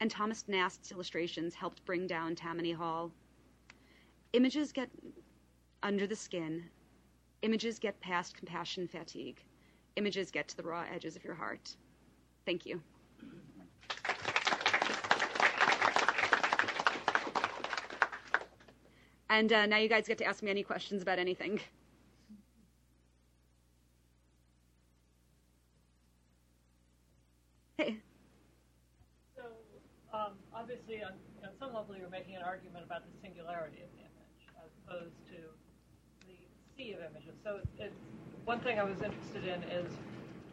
[0.00, 3.12] and Thomas Nast's illustrations helped bring down Tammany Hall.
[4.32, 4.88] Images get
[5.82, 6.64] under the skin.
[7.42, 9.42] Images get past compassion fatigue.
[9.96, 11.76] Images get to the raw edges of your heart.
[12.46, 12.80] Thank you.
[19.28, 21.60] And uh, now you guys get to ask me any questions about anything.
[30.70, 34.42] obviously on, on some level, you're making an argument about the singularity of the image
[34.58, 35.38] as opposed to
[36.26, 36.34] the
[36.76, 37.38] sea of images.
[37.44, 37.94] So it's, it's
[38.44, 39.92] one thing I was interested in is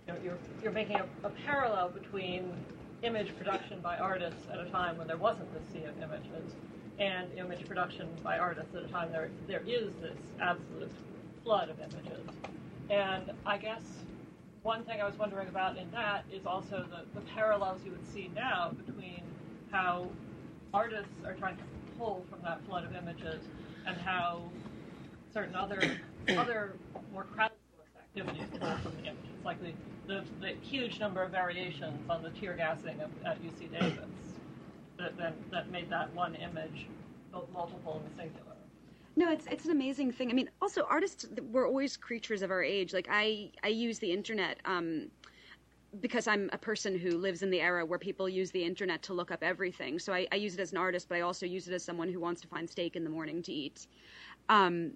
[0.06, 2.54] you know, you're you're making a, a parallel between
[3.02, 6.54] image production by artists at a time when there wasn't this sea of images,
[7.00, 10.92] and image production by artists at a time there there is this absolute
[11.44, 12.24] flood of images.
[12.92, 13.82] And I guess
[14.62, 18.08] one thing I was wondering about in that is also the, the parallels you would
[18.14, 19.24] see now between
[19.72, 20.10] how
[20.72, 21.64] artists are trying to
[21.98, 23.42] pull from that flood of images
[23.86, 24.42] and how
[25.34, 25.82] certain other
[26.38, 26.74] other
[27.14, 29.72] more crowdsourced activities pull from the images, like the,
[30.08, 34.00] the, the huge number of variations on the tear gassing of, at UC Davis
[34.98, 36.88] that, that, that made that one image
[37.32, 38.44] both multiple and singular.
[39.16, 40.30] No, it's it's an amazing thing.
[40.30, 42.94] I mean, also artists we're always creatures of our age.
[42.94, 45.08] Like I I use the internet um,
[46.02, 49.14] because I'm a person who lives in the era where people use the internet to
[49.14, 50.00] look up everything.
[50.00, 52.12] So I, I use it as an artist, but I also use it as someone
[52.12, 53.88] who wants to find steak in the morning to eat.
[54.50, 54.94] Um,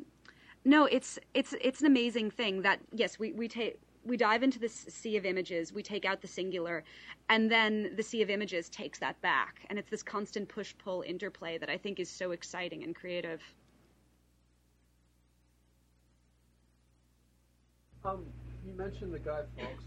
[0.63, 4.59] no, it's it's it's an amazing thing that yes, we we take we dive into
[4.59, 6.83] this sea of images, we take out the singular,
[7.29, 11.03] and then the sea of images takes that back, and it's this constant push pull
[11.03, 13.41] interplay that I think is so exciting and creative.
[18.03, 18.25] Um,
[18.65, 19.83] you mentioned the Guy Fawkes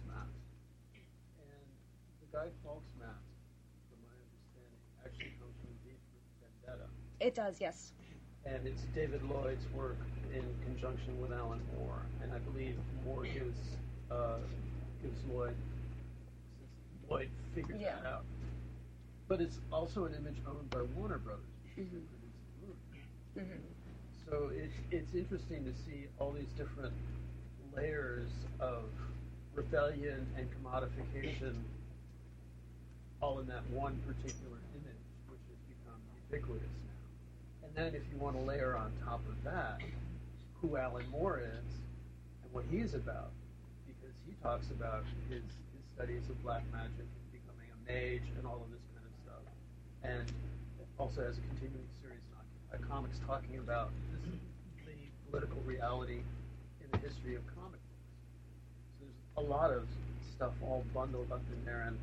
[2.35, 3.23] Guy Fawkes mask,
[3.87, 7.93] from my understanding, actually comes from V for Vendetta, It does, yes.
[8.45, 9.97] and it's David Lloyd's work
[10.35, 12.75] in conjunction with Alan Moore, and I believe
[13.07, 13.59] Moore gives
[14.11, 14.39] uh,
[15.03, 15.55] gives Lloyd
[16.59, 17.97] since Lloyd figured Yeah.
[18.03, 18.25] that out.
[19.29, 21.45] But it's also an image owned by Warner Brothers.
[21.77, 21.89] Mhm.
[21.89, 22.11] produced
[23.37, 23.43] the.
[24.29, 26.95] So it's it's interesting to see all these different
[27.77, 28.85] layers of
[29.55, 31.55] rebellion and commodification
[33.25, 35.97] all in that one particular image, which has become
[36.29, 37.65] ubiquitous now.
[37.65, 39.81] And then if you want to layer on top of that
[40.61, 41.71] who Alan Moore is
[42.45, 43.33] and what he's about,
[43.89, 48.45] because he talks about his, his studies of black magic and becoming a mage and
[48.45, 49.45] all of this kind of stuff.
[50.05, 50.29] And
[51.01, 54.37] also has a continuing series in Occupy uh, Comics talking about this,
[54.85, 55.01] the
[55.33, 56.21] political reality
[56.85, 58.13] in the history of comic books.
[59.01, 59.89] So there's a lot of
[60.37, 61.97] stuff all bundled up in there, and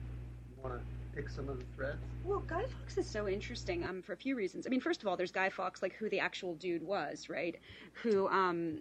[0.50, 2.02] you want to pick some of the threads.
[2.24, 4.66] Well, Guy Fawkes is so interesting um, for a few reasons.
[4.66, 7.56] I mean, first of all, there's Guy Fawkes, like who the actual dude was, right?
[8.04, 8.80] Who, um,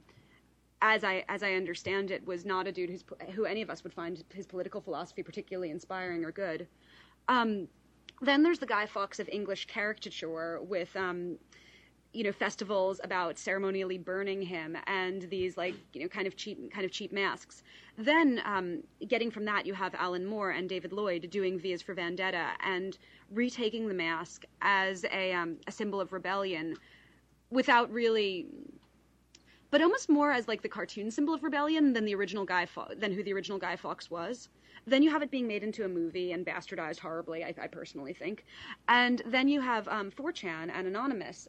[0.82, 3.84] as I as I understand it, was not a dude who's who any of us
[3.84, 6.66] would find his political philosophy particularly inspiring or good.
[7.28, 7.68] Um,
[8.22, 10.94] then there's the Guy Fawkes of English caricature with.
[10.96, 11.38] Um,
[12.12, 16.72] you know festivals about ceremonially burning him and these like you know kind of cheap
[16.72, 17.62] kind of cheap masks.
[17.96, 21.82] Then um, getting from that you have alan moore and david lloyd doing v is
[21.82, 22.96] for vendetta and
[23.30, 26.76] retaking the mask as a, um, a symbol of rebellion
[27.50, 28.46] without really
[29.70, 32.88] but almost more as like the cartoon symbol of rebellion than the original guy Fa-
[32.96, 34.48] than who the original guy fawkes was.
[34.86, 38.12] Then you have it being made into a movie and bastardized horribly i, I personally
[38.12, 38.44] think.
[38.88, 41.48] And then you have um, 4chan and anonymous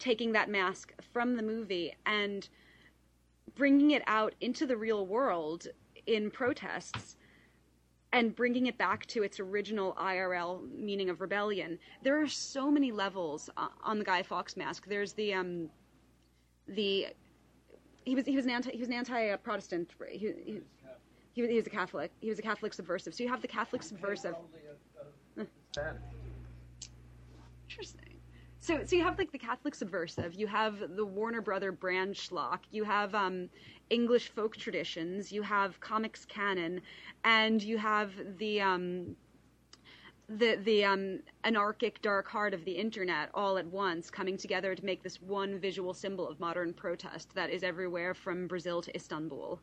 [0.00, 2.48] taking that mask from the movie and
[3.54, 5.68] bringing it out into the real world
[6.06, 7.16] in protests
[8.12, 11.78] and bringing it back to its original IRL meaning of rebellion.
[12.02, 13.48] There are so many levels
[13.84, 14.86] on the Guy Fawkes mask.
[14.88, 15.68] There's the um,
[16.66, 17.08] the
[18.04, 19.90] he was he was an anti he was an anti Protestant.
[20.10, 20.60] He, he,
[21.34, 22.10] he, was- he was a Catholic.
[22.20, 23.14] He was a Catholic subversive.
[23.14, 24.32] So you have the Catholic subversive.
[24.32, 24.60] Probably
[25.38, 26.02] a, a Hispanic.
[27.68, 28.09] Interesting.
[28.70, 32.60] So, so you have like the Catholic subversive, you have the Warner Brother brand schlock,
[32.70, 33.50] you have um,
[33.90, 36.80] English folk traditions, you have comics canon,
[37.24, 39.16] and you have the um,
[40.28, 44.84] the the um, anarchic dark heart of the internet all at once coming together to
[44.84, 49.58] make this one visual symbol of modern protest that is everywhere from Brazil to Istanbul.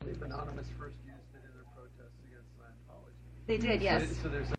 [0.00, 3.46] The Anonymous first used it in their protests against Scientology.
[3.46, 3.80] They did,
[4.18, 4.57] So, so there's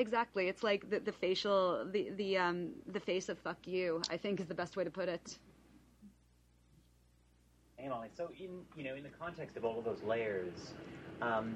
[0.00, 0.48] Exactly.
[0.48, 4.40] It's like the, the facial, the the um, the face of "fuck you." I think
[4.40, 5.38] is the best way to put it.
[7.76, 8.08] Hey, Molly.
[8.16, 10.72] So, in you know, in the context of all of those layers,
[11.20, 11.54] um,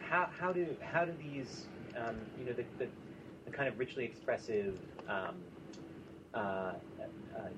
[0.00, 1.66] how how do how do these
[1.96, 2.88] um, you know the, the,
[3.44, 4.76] the kind of richly expressive,
[5.08, 5.36] um,
[6.34, 6.72] uh, uh,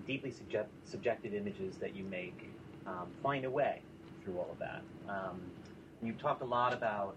[0.07, 2.51] deeply subject, subjective images that you make
[2.87, 3.81] um, find a way
[4.23, 4.83] through all of that?
[5.09, 5.41] Um,
[6.03, 7.17] you've talked a lot about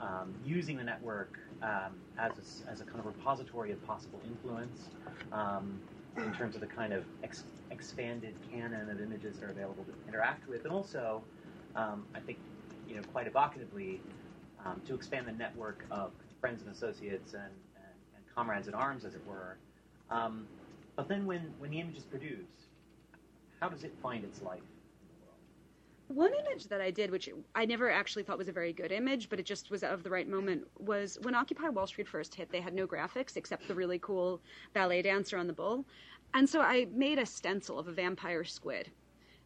[0.00, 4.88] um, using the network um, as a, as a kind of repository of possible influence
[5.32, 5.80] um,
[6.16, 9.92] in terms of the kind of ex- expanded canon of images that are available to
[10.08, 11.22] interact with, and also,
[11.74, 12.38] um, I think,
[12.88, 14.00] you know, quite evocatively,
[14.64, 19.04] um, to expand the network of friends and associates and, and, and comrades in arms,
[19.04, 19.56] as it were.
[20.10, 20.46] Um,
[20.96, 22.68] but then when, when the image is produced,
[23.60, 24.60] how does it find its life?
[26.08, 29.28] One image that I did, which I never actually thought was a very good image,
[29.28, 32.50] but it just was of the right moment, was when Occupy Wall Street first hit,
[32.50, 34.40] they had no graphics except the really cool
[34.72, 35.84] ballet dancer on the bull.
[36.34, 38.90] And so I made a stencil of a vampire squid.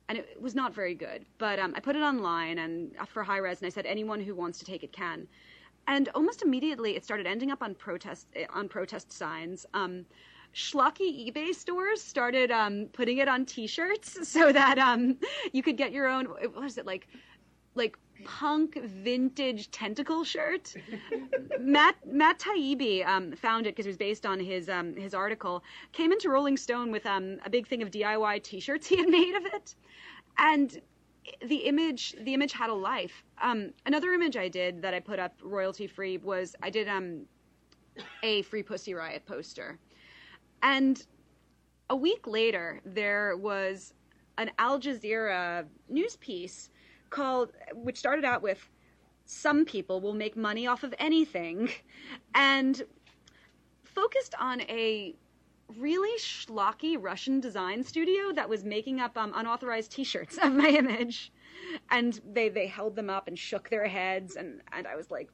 [0.08, 3.22] And it was not very good, but um, I put it online and uh, for
[3.22, 5.26] high res, and I said anyone who wants to take it can.
[5.86, 9.64] And almost immediately, it started ending up on protest eh, on protest signs.
[9.72, 10.04] Um,
[10.54, 15.16] schlocky eBay stores started um, putting it on T-shirts so that um,
[15.52, 16.26] you could get your own.
[16.26, 17.08] What is it like?
[17.74, 20.74] Like punk vintage tentacle shirt.
[21.60, 25.62] Matt Matt Taibbi um, found it because it was based on his um, his article.
[25.92, 29.34] Came into Rolling Stone with um, a big thing of DIY T-shirts he had made
[29.36, 29.74] of it,
[30.38, 30.80] and
[31.46, 33.24] the image the image had a life.
[33.40, 37.22] Um, another image I did that I put up royalty free was I did um,
[38.22, 39.78] a Free Pussy Riot poster
[40.62, 41.06] and
[41.88, 43.94] a week later, there was
[44.38, 46.70] an Al Jazeera news piece
[47.10, 48.70] called, which started out with,
[49.24, 51.70] Some people will make money off of anything,
[52.34, 52.82] and
[53.84, 55.14] focused on a
[55.78, 61.32] really schlocky Russian design studio that was making up um, unauthorized T-shirts of my image,
[61.90, 65.28] and they they held them up and shook their heads, and and I was like,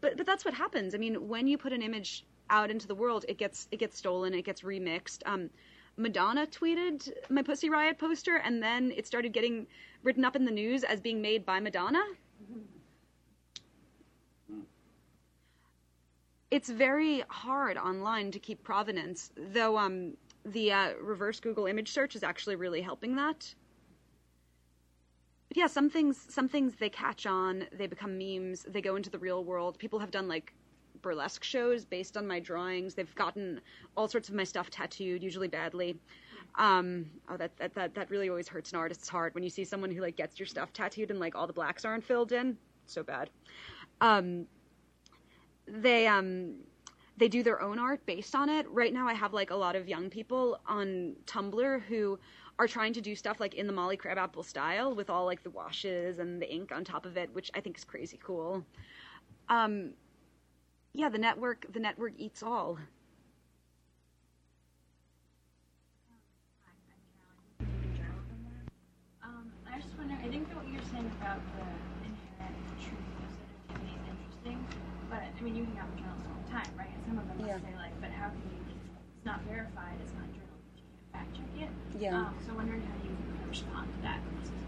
[0.00, 0.94] but but that's what happens.
[0.94, 3.96] I mean, when you put an image out into the world, it gets it gets
[3.98, 5.22] stolen, it gets remixed.
[5.26, 5.50] Um,
[5.96, 9.66] Madonna tweeted my Pussy Riot poster, and then it started getting
[10.02, 12.04] written up in the news as being made by Madonna.
[16.50, 22.14] It's very hard online to keep provenance, though um, the uh, reverse Google image search
[22.14, 23.54] is actually really helping that.
[25.48, 29.10] But yeah, some things some things they catch on, they become memes, they go into
[29.10, 29.78] the real world.
[29.78, 30.52] People have done like
[31.06, 32.94] burlesque shows based on my drawings.
[32.94, 33.60] They've gotten
[33.96, 35.96] all sorts of my stuff tattooed, usually badly.
[36.56, 39.64] Um, oh, that, that that that really always hurts an artist's heart when you see
[39.64, 42.56] someone who like gets your stuff tattooed and like all the blacks aren't filled in.
[42.86, 43.30] So bad.
[44.00, 44.46] Um,
[45.68, 46.56] they um
[47.18, 48.66] they do their own art based on it.
[48.68, 52.18] Right now, I have like a lot of young people on Tumblr who
[52.58, 55.50] are trying to do stuff like in the Molly Crabapple style with all like the
[55.50, 58.64] washes and the ink on top of it, which I think is crazy cool.
[59.48, 59.92] Um,
[60.96, 62.78] yeah, the network the network eats all.
[69.22, 71.66] Um, I just wonder, I think that what you're saying about the
[72.08, 74.58] inherent truth of sensitivity is interesting,
[75.10, 76.88] but I mean, you hang out with journalists all the time, right?
[76.94, 77.60] And some of them Yeah.
[77.60, 81.12] will say, like, but how can you, it's not verified, it's not journalism, you can't
[81.12, 81.70] fact check it.
[82.00, 82.30] Yeah.
[82.30, 84.64] Um, so I'm wondering how you kind of respond to that criticism.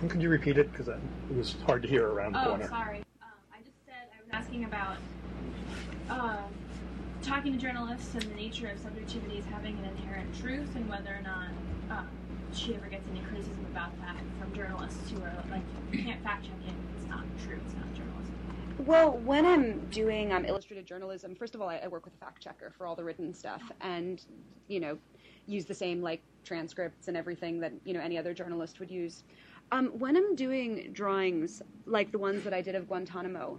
[0.00, 0.72] And could you repeat it?
[0.72, 1.02] Because it
[1.36, 2.68] was hard to hear around the Oh, corner.
[2.70, 3.02] sorry.
[3.20, 4.96] Um, I just said I was asking about
[6.10, 6.38] um,
[7.22, 11.22] talking to journalists and the nature of subjectivities having an inherent truth, and whether or
[11.22, 11.48] not
[11.90, 12.08] um,
[12.54, 16.44] she ever gets any criticism about that from journalists who are like, you can't fact
[16.44, 16.74] check it.
[16.96, 17.58] It's not true.
[17.64, 18.34] It's not journalism.
[18.78, 22.18] Well, when I'm doing um, illustrated journalism, first of all, I, I work with a
[22.18, 24.22] fact checker for all the written stuff, and
[24.68, 24.98] you know,
[25.46, 29.24] use the same like transcripts and everything that you know any other journalist would use.
[29.72, 33.58] Um, when I'm doing drawings like the ones that I did of Guantanamo,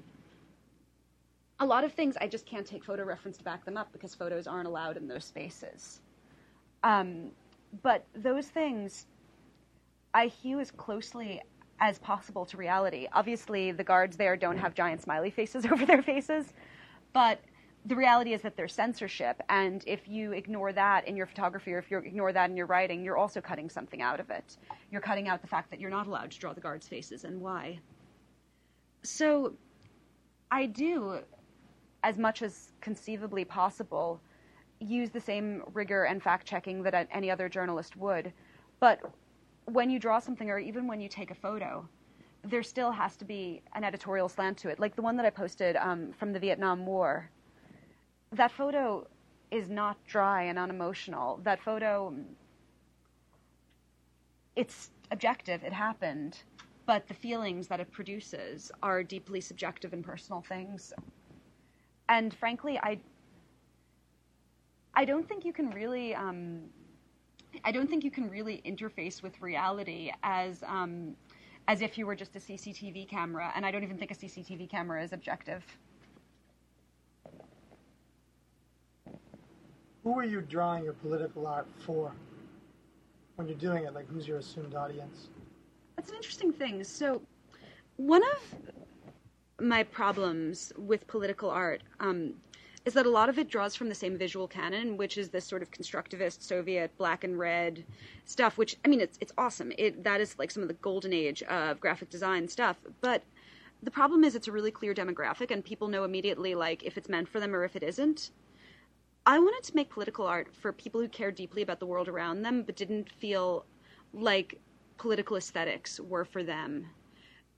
[1.60, 4.14] a lot of things I just can't take photo reference to back them up because
[4.14, 6.02] photos aren't allowed in those spaces.
[6.84, 7.32] Um,
[7.82, 9.08] but those things
[10.14, 11.42] I hew as closely
[11.80, 13.08] as possible to reality.
[13.14, 16.54] Obviously, the guards there don't have giant smiley faces over their faces,
[17.14, 17.40] but
[17.86, 21.80] the reality is that there's censorship, and if you ignore that in your photography or
[21.80, 24.58] if you ignore that in your writing, you're also cutting something out of it.
[24.92, 27.40] You're cutting out the fact that you're not allowed to draw the guards' faces and
[27.40, 27.80] why.
[29.04, 29.54] So,
[30.52, 31.20] I do,
[32.04, 34.22] as much as conceivably possible,
[34.80, 38.32] use the same rigor and fact checking that any other journalist would,
[38.80, 39.02] but
[39.66, 41.88] when you draw something or even when you take a photo,
[42.44, 44.80] there still has to be an editorial slant to it.
[44.80, 47.30] Like the one that I posted um, from the Vietnam War.
[48.32, 49.08] That photo
[49.52, 51.40] is not dry and unemotional.
[51.44, 52.14] That photo,
[54.56, 56.40] it's objective, it happened,
[56.86, 60.94] but the feelings that it produces are deeply subjective and personal things.
[62.10, 63.00] And frankly, I,
[64.94, 66.16] I don't think you can really.
[66.16, 66.62] Um,
[67.64, 71.16] I don't think you can really interface with reality as um,
[71.68, 74.70] as if you were just a CCTV camera, and I don't even think a CCTV
[74.70, 75.64] camera is objective.
[80.04, 82.14] Who are you drawing your political art for?
[83.36, 85.28] When you're doing it, like who's your assumed audience?
[85.96, 86.84] That's an interesting thing.
[86.84, 87.22] So,
[87.98, 88.87] one of
[89.60, 92.34] my problems with political art um,
[92.86, 95.46] is that a lot of it draws from the same visual canon, which is this
[95.46, 97.84] sort of constructivist Soviet black and red
[98.26, 98.58] stuff.
[98.58, 99.72] Which I mean, it's it's awesome.
[99.78, 102.78] It that is like some of the golden age of graphic design stuff.
[103.02, 103.24] But
[103.84, 107.10] the problem is, it's a really clear demographic, and people know immediately like if it's
[107.10, 108.32] meant for them or if it isn't.
[109.26, 112.44] I wanted to make political art for people who care deeply about the world around
[112.44, 113.66] them, but didn't feel
[114.14, 114.58] like
[114.98, 116.88] political aesthetics were for them.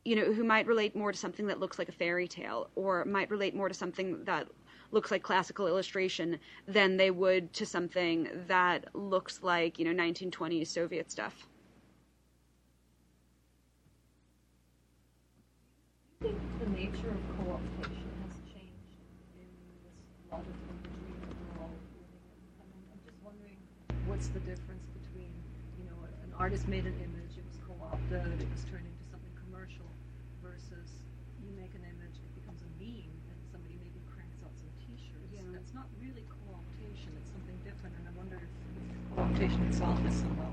[0.06, 3.06] You know, who might relate more to something that looks like a fairy tale, or
[3.06, 4.48] might relate more to something that
[4.92, 10.68] looks like classical illustration than they would to something that looks like, you know, 1920s
[10.68, 11.48] Soviet stuff.
[16.24, 18.98] I think the nature of co-optation has changed
[19.38, 19.46] in
[19.84, 19.94] this
[20.32, 22.40] lot of imagery that we're all living in.
[22.58, 23.58] I mean, I'm just wondering
[24.08, 25.30] what's the difference between,
[25.78, 29.32] you know, an artist made an image, it was co-opted, it was turned into something
[29.38, 29.86] commercial,
[30.42, 30.90] versus
[31.44, 35.32] you make an image, it becomes a meme, and somebody maybe cranks out some T-shirts.
[35.32, 35.44] Yeah.
[35.52, 37.96] That's not really co-optation; it's something different.
[37.98, 40.52] And I wonder if co-optation itself is somehow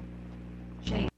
[0.85, 1.11] changed.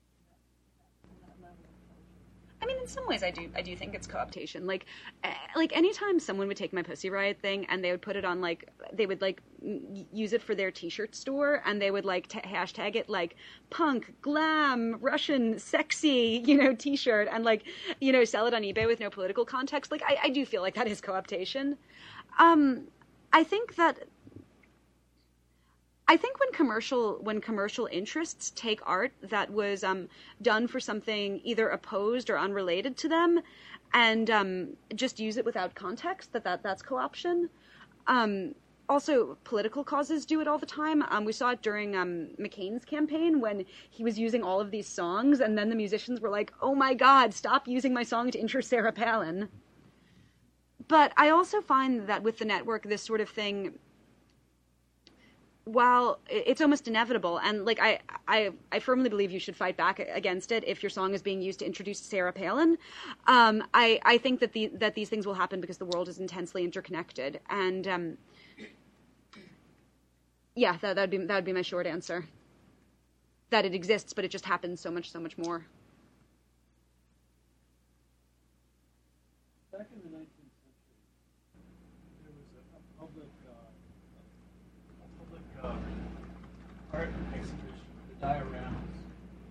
[2.60, 3.50] I mean, in some ways, I do.
[3.56, 4.66] I do think it's co-optation.
[4.66, 4.86] Like,
[5.22, 8.24] eh, like anytime someone would take my Pussy Riot thing and they would put it
[8.24, 9.42] on, like, they would like
[10.12, 13.36] use it for their T-shirt store, and they would like t- hashtag it like
[13.70, 17.62] punk, glam, Russian, sexy, you know, T-shirt, and like,
[18.00, 19.92] you know, sell it on eBay with no political context.
[19.92, 21.76] Like, I, I do feel like that is co-optation.
[22.38, 22.88] Um,
[23.32, 23.98] I think that
[26.10, 30.08] I think when commercial when commercial interests take art that was um,
[30.40, 33.40] done for something either opposed or unrelated to them,
[33.92, 37.50] and um, just use it without context, that, that that's co-option.
[38.06, 38.54] Um,
[38.88, 41.02] also, political causes do it all the time.
[41.10, 44.88] Um, we saw it during um, McCain's campaign when he was using all of these
[44.88, 48.38] songs, and then the musicians were like, "Oh my God, stop using my song to
[48.38, 49.50] interest Sarah Palin."
[50.88, 53.78] But I also find that with the network, this sort of thing
[55.64, 59.98] while it's almost inevitable and like I, I i firmly believe you should fight back
[59.98, 62.78] against it if your song is being used to introduce sarah palin.
[63.26, 66.20] Um, I, I think that the that these things will happen because the world is
[66.20, 68.16] intensely interconnected and um,
[70.54, 72.24] yeah that would be that would be my short answer.
[73.50, 75.66] That it exists but it just happens so much so much more
[79.70, 80.26] Back in the 19th
[80.58, 80.74] century,
[82.24, 83.70] there was a, a public, uh,
[84.98, 85.76] a public uh,
[86.92, 88.96] art exhibition, the dioramas,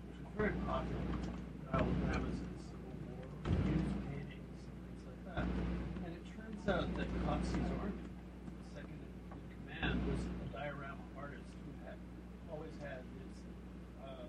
[0.08, 1.02] which was very popular.
[1.70, 3.26] Dioramas in the Civil War,
[3.68, 5.44] used paintings, and things like that.
[6.04, 11.46] And it turns out that Coxey Zorn, the second in command, was a diorama artist
[11.62, 11.98] who had
[12.50, 13.32] always had his
[14.02, 14.26] uh,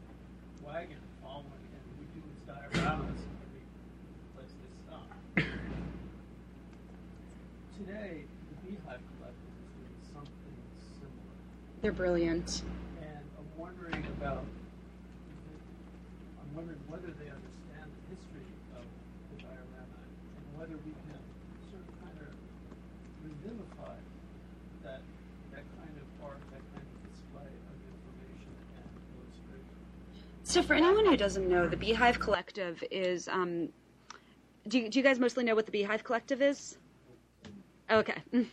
[0.61, 1.83] wagon following him.
[1.97, 3.65] Would do his dioramas every
[4.35, 5.17] place they stopped
[7.79, 10.55] today, the Beehive Collective is doing something
[10.99, 11.33] similar.
[11.81, 12.61] they're brilliant
[14.19, 14.43] about,
[16.43, 18.83] I'm wondering whether they understand the history of
[19.31, 19.99] the diorama
[20.35, 21.23] and whether we can
[21.71, 22.35] sort of kind of
[23.23, 23.95] revivify
[24.83, 24.99] that,
[25.55, 29.79] that kind of art, that kind of display of information and illustration.
[30.43, 33.29] So, for anyone who doesn't know, the Beehive Collective is.
[33.29, 33.69] Um,
[34.67, 36.77] do, you, do you guys mostly know what the Beehive Collective is?
[37.89, 38.21] Okay.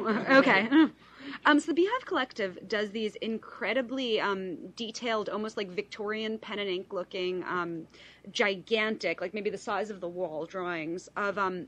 [0.30, 0.66] okay.
[1.46, 6.68] Um, so the Beehive Collective does these incredibly um, detailed, almost like Victorian pen and
[6.68, 7.86] ink looking, um,
[8.30, 11.66] gigantic, like maybe the size of the wall drawings of um,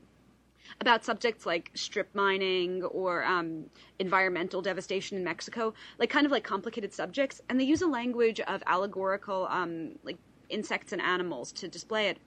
[0.79, 3.65] about subjects like strip mining or um,
[3.99, 8.39] environmental devastation in Mexico, like kind of like complicated subjects, and they use a language
[8.41, 10.17] of allegorical um, like
[10.49, 12.19] insects and animals to display it.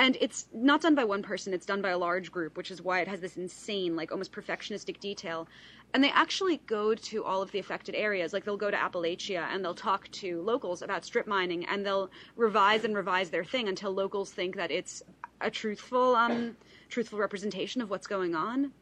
[0.00, 2.80] And it's not done by one person; it's done by a large group, which is
[2.80, 5.48] why it has this insane, like almost perfectionistic detail.
[5.92, 8.32] And they actually go to all of the affected areas.
[8.32, 12.10] Like they'll go to Appalachia and they'll talk to locals about strip mining, and they'll
[12.36, 15.02] revise and revise their thing until locals think that it's
[15.40, 16.56] a truthful, um,
[16.88, 18.72] truthful representation of what's going on.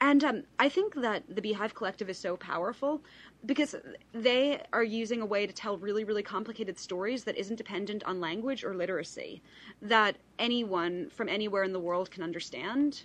[0.00, 3.02] And um, I think that the Beehive Collective is so powerful
[3.44, 3.76] because
[4.12, 8.18] they are using a way to tell really, really complicated stories that isn't dependent on
[8.18, 9.42] language or literacy,
[9.82, 13.02] that anyone from anywhere in the world can understand.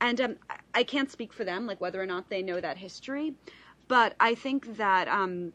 [0.00, 0.36] And um,
[0.74, 3.34] I- can't speak for them, like whether or not they know that history,
[3.88, 5.52] but I think that um,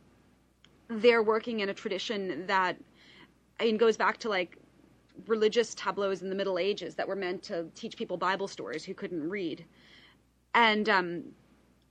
[0.89, 2.77] they're working in a tradition that
[3.59, 4.57] I mean, goes back to like
[5.27, 8.93] religious tableaus in the Middle Ages that were meant to teach people Bible stories who
[8.93, 9.65] couldn't read,
[10.53, 11.23] and um,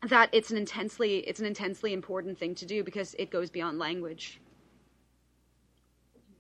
[0.09, 3.79] that it's an intensely it's an intensely important thing to do because it goes beyond
[3.79, 4.41] language.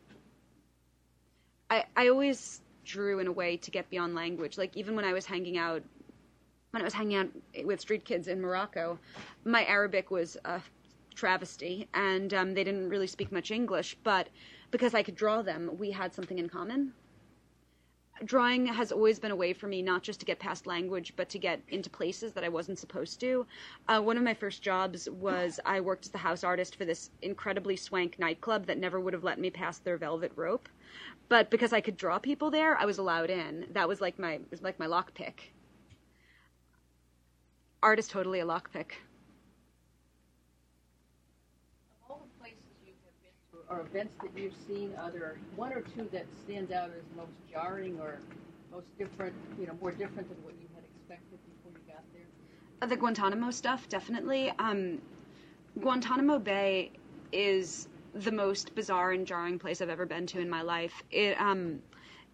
[1.70, 4.58] I I always drew in a way to get beyond language.
[4.58, 5.82] Like even when I was hanging out
[6.70, 7.28] when I was hanging out
[7.64, 8.98] with street kids in Morocco,
[9.44, 10.60] my Arabic was a
[11.14, 13.96] travesty, and um, they didn't really speak much English.
[14.04, 14.28] But
[14.70, 16.92] because I could draw them, we had something in common.
[18.24, 21.28] Drawing has always been a way for me not just to get past language, but
[21.28, 23.46] to get into places that I wasn't supposed to.
[23.88, 27.10] Uh, one of my first jobs was I worked as the house artist for this
[27.20, 30.68] incredibly swank nightclub that never would have let me pass their velvet rope,
[31.28, 33.66] but because I could draw people there, I was allowed in.
[33.72, 35.50] That was like my was like my lockpick
[37.86, 38.98] art is totally a lockpick.
[42.02, 45.36] Of all the places you have been to, or events that you've seen, are there
[45.56, 48.18] one or two that stands out as most jarring or
[48.72, 52.22] most different, you know, more different than what you had expected before you got there?
[52.82, 54.52] Uh, the Guantanamo stuff, definitely.
[54.58, 55.00] Um,
[55.80, 56.92] Guantanamo Bay
[57.32, 61.02] is the most bizarre and jarring place I've ever been to in my life.
[61.10, 61.80] It um,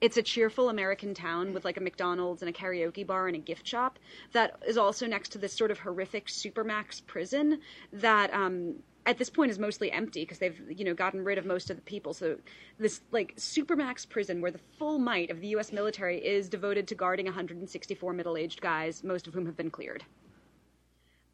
[0.00, 3.38] it's a cheerful American town with like a McDonald's and a karaoke bar and a
[3.38, 4.00] gift shop
[4.32, 7.60] that is also next to this sort of horrific supermax prison
[7.92, 8.74] that um,
[9.04, 11.76] at this point is mostly empty because they've you know gotten rid of most of
[11.76, 12.14] the people.
[12.14, 12.36] So
[12.78, 15.72] this like supermax prison where the full might of the U.S.
[15.72, 20.04] military is devoted to guarding 164 middle-aged guys, most of whom have been cleared.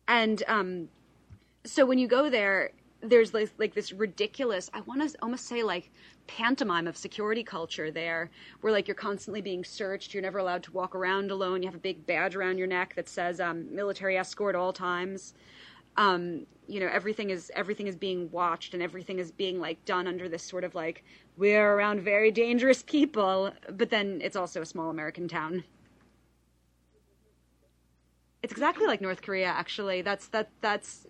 [0.07, 0.89] And um,
[1.65, 5.63] so when you go there, there's like, like this ridiculous i want to almost say
[5.63, 5.91] like
[6.27, 10.73] pantomime of security culture there where like you're constantly being searched you're never allowed to
[10.73, 14.17] walk around alone you have a big badge around your neck that says um, military
[14.17, 15.35] escort all times
[15.99, 20.07] um, you know everything is everything is being watched and everything is being like done
[20.07, 21.05] under this sort of like
[21.37, 25.65] we're around very dangerous people but then it's also a small american town.
[28.43, 30.03] It's exactly like north korea actually.
[30.03, 31.07] That's that that's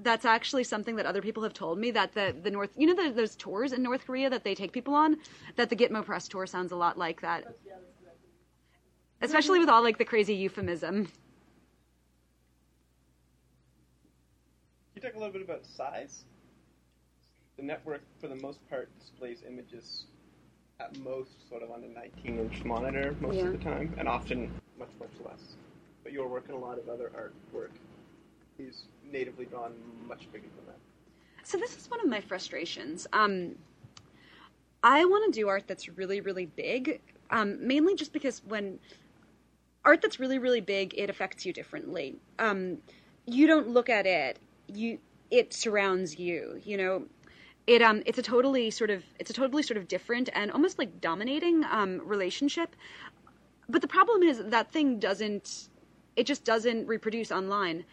[0.00, 2.94] that's actually something that other people have told me that the the North, you know,
[2.94, 5.16] the, those tours in North Korea that they take people on,
[5.56, 7.56] that the Gitmo Press tour sounds a lot like that,
[9.20, 11.08] especially with all like the crazy euphemism.
[14.98, 16.24] You talk a little bit about size?
[17.56, 20.06] The network, for the most part, displays images
[20.80, 23.46] at most sort of on a 19-inch monitor most Yeah.
[23.46, 25.56] of the time, and often much much less.
[26.02, 27.70] But your work and a lot of other artwork
[28.58, 29.72] is natively drawn
[30.06, 30.78] much bigger than that.
[31.44, 33.06] So this is one of my frustrations.
[33.12, 33.56] Um,
[34.82, 38.80] I want to do art that's really, really big, um, mainly just because when
[39.84, 42.16] art that's really, really big, it affects you differently.
[42.38, 42.78] Um,
[43.26, 44.38] you don't look at it;
[44.68, 44.98] you
[45.30, 46.60] it surrounds you.
[46.64, 47.02] You know,
[47.66, 50.78] it um, it's a totally sort of it's a totally sort of different and almost
[50.78, 52.74] like dominating um, relationship.
[53.68, 55.68] But the problem is that thing doesn't.
[56.16, 57.84] It just doesn't reproduce online.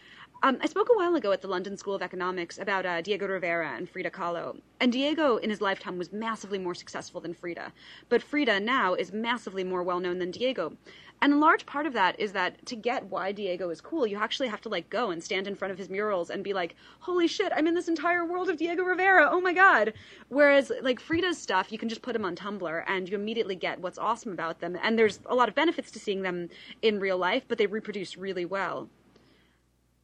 [0.42, 3.26] Um, I spoke a while ago at the London School of Economics about uh, Diego
[3.26, 4.60] Rivera and Frida Kahlo.
[4.80, 7.72] And Diego, in his lifetime, was massively more successful than Frida.
[8.10, 10.76] But Frida now is massively more well known than Diego.
[11.22, 14.18] And a large part of that is that to get why Diego is cool, you
[14.18, 16.74] actually have to like go and stand in front of his murals and be like,
[17.00, 19.28] "Holy shit, I'm in this entire world of Diego Rivera!
[19.30, 19.94] Oh my god!"
[20.28, 23.80] Whereas like Frida's stuff, you can just put them on Tumblr and you immediately get
[23.80, 24.78] what's awesome about them.
[24.82, 26.48] And there's a lot of benefits to seeing them
[26.82, 28.88] in real life, but they reproduce really well.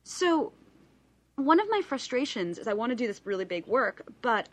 [0.05, 0.53] So,
[1.37, 4.49] one of my frustrations is I want to do this really big work, but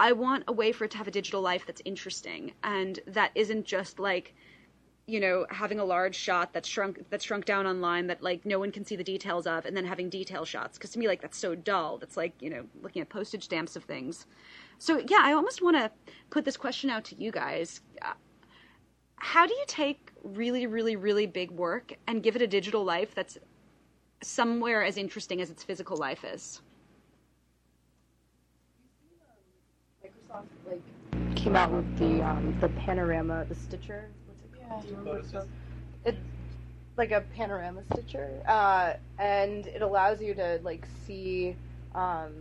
[0.00, 3.30] I want a way for it to have a digital life that's interesting and that
[3.34, 4.34] isn't just like,
[5.06, 8.58] you know, having a large shot that's shrunk that's shrunk down online that like no
[8.58, 10.78] one can see the details of, and then having detail shots.
[10.78, 11.98] Because to me, like that's so dull.
[11.98, 14.26] That's like you know looking at postage stamps of things.
[14.78, 15.90] So yeah, I almost want to
[16.30, 17.80] put this question out to you guys.
[19.16, 23.14] How do you take really, really, really big work and give it a digital life
[23.14, 23.38] that's
[24.24, 26.62] somewhere as interesting as its physical life is.
[30.02, 34.08] Microsoft like came out with the um, the panorama, the Stitcher.
[34.68, 34.82] What's it called?
[34.82, 35.48] Do you remember what it's?
[36.04, 36.18] It's
[36.96, 41.56] like a panorama Stitcher, uh, and it allows you to like see
[41.94, 42.32] um,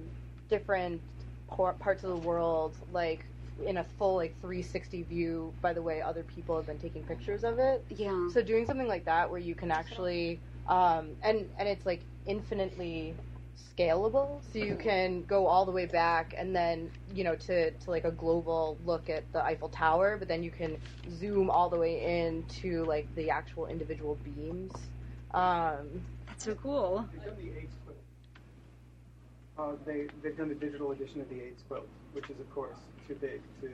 [0.49, 1.01] different
[1.47, 3.25] por- parts of the world, like
[3.65, 5.53] in a full like 360 view.
[5.61, 7.85] By the way, other people have been taking pictures of it.
[7.89, 8.29] Yeah.
[8.33, 13.15] So doing something like that, where you can actually, um, and and it's like infinitely
[13.57, 17.89] scalable so you can go all the way back and then you know to, to
[17.89, 20.77] like a global look at the eiffel tower but then you can
[21.11, 24.71] zoom all the way in to like the actual individual beams
[25.33, 27.07] um, That's so cool.
[27.11, 27.97] They've done the AIDS quilt.
[29.57, 32.77] Uh, they, they've done the digital edition of the AIDS quilt, which is, of course,
[33.07, 33.71] too big to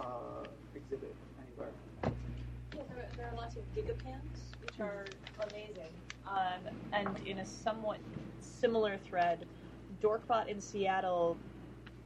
[0.00, 1.72] uh, exhibit anywhere.
[2.04, 4.20] Yeah, there, there are lots of gigapans,
[4.60, 5.06] which are
[5.50, 5.92] amazing.
[6.28, 8.00] Um, and in a somewhat
[8.40, 9.48] similar thread,
[10.02, 11.40] Dorkbot in Seattle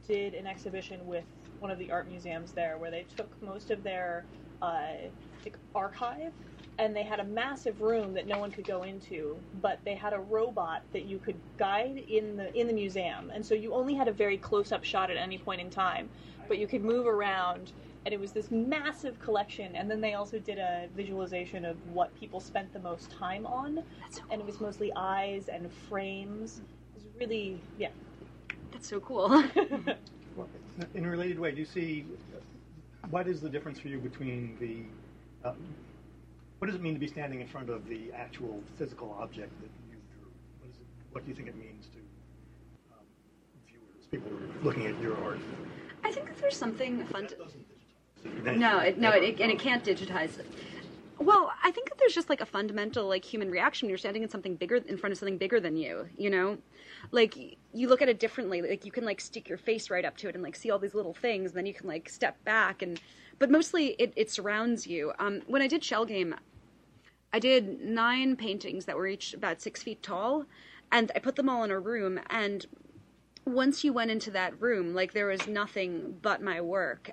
[0.07, 1.25] did an exhibition with
[1.59, 4.27] one of the art museums there, where they took most of their
[4.61, 4.93] uh,
[5.45, 6.33] like archive,
[6.79, 10.13] and they had a massive room that no one could go into, but they had
[10.13, 13.95] a robot that you could guide in the in the museum, and so you only
[13.95, 16.11] had a very close up shot at any point in time,
[16.47, 17.73] but you could move around.
[18.05, 22.13] And it was this massive collection, and then they also did a visualization of what
[22.19, 26.59] people spent the most time on, so and it was mostly eyes and frames.
[26.95, 27.89] It was really, yeah,
[28.71, 29.29] That's so cool.
[30.35, 30.47] Well,
[30.95, 32.05] In a related way, do you see
[33.11, 35.55] what is the difference for you between the um,
[36.57, 39.69] what does it mean to be standing in front of the actual physical object that
[39.91, 40.27] you drew?
[40.59, 41.99] What, is it, what do you think it means to
[42.93, 43.05] um,
[43.67, 45.37] viewers, people who are looking at your art?
[46.03, 47.27] I think that there's something fun.
[47.27, 47.51] To, That-
[48.43, 50.45] no, it, no, it, and it can't digitize it.
[51.19, 54.23] Well, I think that there's just like a fundamental like human reaction when you're standing
[54.23, 56.07] in something bigger in front of something bigger than you.
[56.17, 56.57] You know,
[57.11, 58.61] like you look at it differently.
[58.61, 60.79] Like you can like stick your face right up to it and like see all
[60.79, 62.99] these little things, and then you can like step back and.
[63.39, 65.11] But mostly, it, it surrounds you.
[65.17, 66.35] Um, when I did Shell Game,
[67.33, 70.45] I did nine paintings that were each about six feet tall,
[70.91, 72.19] and I put them all in a room.
[72.29, 72.65] And
[73.45, 77.11] once you went into that room, like there was nothing but my work.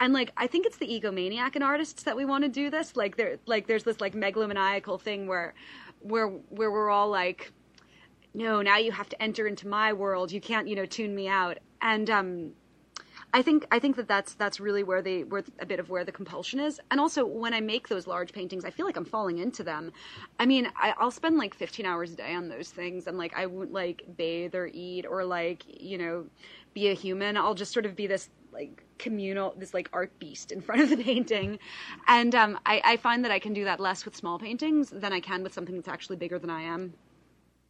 [0.00, 2.96] And like I think it's the egomaniac in artists that we want to do this.
[2.96, 5.54] Like there, like there's this like megalomaniacal thing where,
[6.00, 7.52] where where we're all like,
[8.34, 10.30] no, now you have to enter into my world.
[10.30, 11.58] You can't, you know, tune me out.
[11.80, 12.52] And um,
[13.32, 16.04] I think I think that that's that's really where the where a bit of where
[16.04, 16.80] the compulsion is.
[16.90, 19.92] And also when I make those large paintings, I feel like I'm falling into them.
[20.38, 23.36] I mean, I, I'll spend like 15 hours a day on those things, and like
[23.36, 26.26] I won't like bathe or eat or like you know
[26.72, 27.36] be a human.
[27.36, 30.88] I'll just sort of be this like communal this like art beast in front of
[30.90, 31.58] the painting
[32.08, 35.12] and um, I, I find that i can do that less with small paintings than
[35.12, 36.92] i can with something that's actually bigger than i am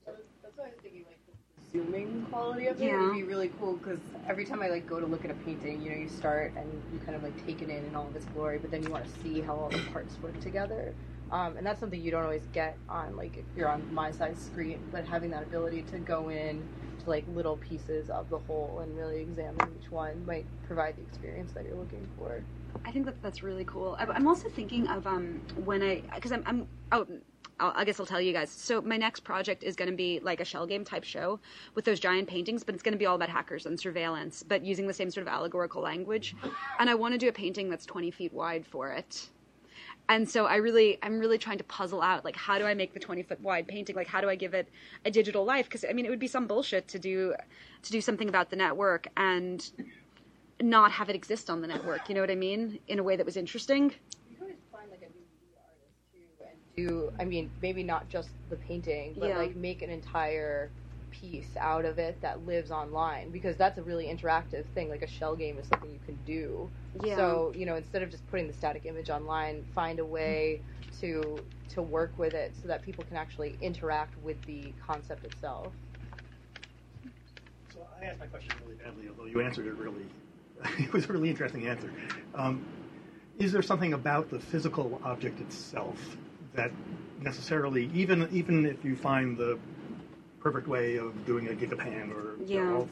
[0.06, 3.02] That's why I was thinking like the zooming quality of it Yeah.
[3.08, 5.82] would be really cool because every time I like go to look at a painting,
[5.82, 8.16] you know, you start and you kind of like take it in in all of
[8.16, 10.94] its glory, but then you want to see how all the parts work together.
[11.30, 14.38] Um, and that's something you don't always get on like if you're on my size
[14.38, 16.66] screen, but having that ability to go in
[17.08, 21.52] like little pieces of the whole and really examine each one might provide the experience
[21.52, 22.42] that you're looking for.
[22.84, 23.96] I think that that's really cool.
[23.98, 27.06] I'm also thinking of um when I because I'm I'm oh
[27.60, 28.50] I guess I'll tell you guys.
[28.50, 31.40] So my next project is going to be like a shell game type show
[31.74, 34.64] with those giant paintings, but it's going to be all about hackers and surveillance, but
[34.64, 36.36] using the same sort of allegorical language.
[36.78, 39.28] And I want to do a painting that's 20 feet wide for it.
[40.08, 42.94] And so I really, I'm really trying to puzzle out like how do I make
[42.94, 43.94] the 20 foot wide painting?
[43.94, 44.68] Like how do I give it
[45.04, 45.66] a digital life?
[45.66, 47.34] Because I mean, it would be some bullshit to do
[47.82, 49.70] to do something about the network and
[50.60, 52.08] not have it exist on the network.
[52.08, 52.80] You know what I mean?
[52.88, 53.92] In a way that was interesting.
[54.30, 58.30] You always find like a DVD artist too and do I mean maybe not just
[58.48, 59.38] the painting, but Yeah.
[59.38, 60.70] like make an entire
[61.10, 64.88] piece out of it that lives online because that's a really interactive thing.
[64.88, 66.70] Like a shell game is something you can do.
[67.02, 67.16] Yeah.
[67.16, 70.60] So you know instead of just putting the static image online, find a way
[71.00, 71.38] to
[71.70, 75.72] to work with it so that people can actually interact with the concept itself.
[77.72, 80.06] So I asked my question really badly, although you answered it really.
[80.78, 81.92] it was a really interesting answer.
[82.34, 82.64] Um,
[83.38, 86.16] is there something about the physical object itself
[86.54, 86.72] that
[87.20, 89.58] necessarily, even even if you find the
[90.40, 92.72] perfect way of doing a gigapan or Yeah.
[92.72, 92.88] or-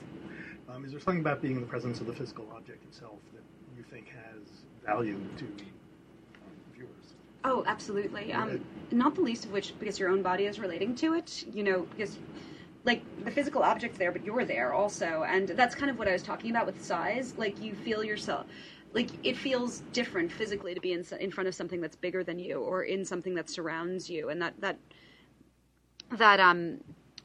[0.68, 3.42] um, is there something about being in the presence of the physical object itself that
[3.76, 4.42] you think has
[4.84, 7.14] value to um, viewers?
[7.44, 8.32] Oh, absolutely.
[8.32, 11.44] Um, not the least of which because your own body is relating to it.
[11.52, 12.18] You know, because
[12.84, 16.12] like the physical object's there, but you're there also, and that's kind of what I
[16.12, 17.34] was talking about with size.
[17.36, 18.46] Like you feel yourself.
[18.92, 22.38] Like it feels different physically to be in in front of something that's bigger than
[22.38, 24.78] you, or in something that surrounds you, and that that
[26.16, 26.78] that um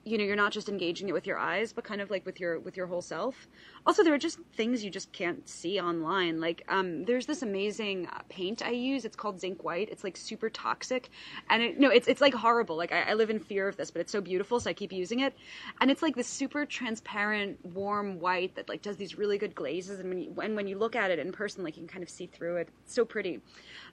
[0.03, 2.39] you know you're not just engaging it with your eyes but kind of like with
[2.39, 3.47] your with your whole self.
[3.85, 6.39] Also there are just things you just can't see online.
[6.39, 9.05] Like um there's this amazing uh, paint i use.
[9.05, 9.89] It's called zinc white.
[9.89, 11.09] It's like super toxic.
[11.49, 12.75] And it no it's it's like horrible.
[12.77, 14.91] Like I, I live in fear of this but it's so beautiful so i keep
[14.91, 15.35] using it.
[15.79, 19.99] And it's like this super transparent warm white that like does these really good glazes.
[19.99, 22.09] And when you when you look at it in person like you can kind of
[22.09, 22.69] see through it.
[22.83, 23.39] It's so pretty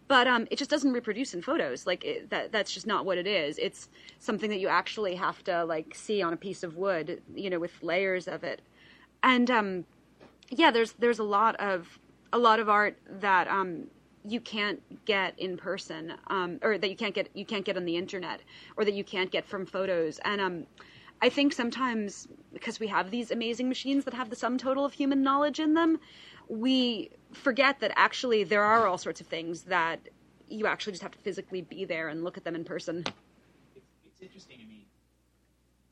[0.08, 1.86] but um, it just doesn't reproduce in photos.
[1.86, 3.58] Like it, that, that's just not what it is.
[3.58, 3.88] It's
[4.18, 7.58] something that you actually have to like see on a piece of wood, you know,
[7.58, 8.62] with layers of it.
[9.22, 9.84] And um,
[10.50, 11.98] yeah, there's there's a lot of
[12.32, 13.84] a lot of art that um,
[14.24, 17.84] you can't get in person, um, or that you can't get you can't get on
[17.84, 18.40] the internet,
[18.76, 20.18] or that you can't get from photos.
[20.24, 20.66] And um,
[21.20, 24.92] I think sometimes because we have these amazing machines that have the sum total of
[24.92, 25.98] human knowledge in them,
[26.48, 30.00] we forget that actually there are all sorts of things that
[30.48, 33.04] you actually just have to physically be there and look at them in person.
[33.76, 34.86] It's, it's interesting to me.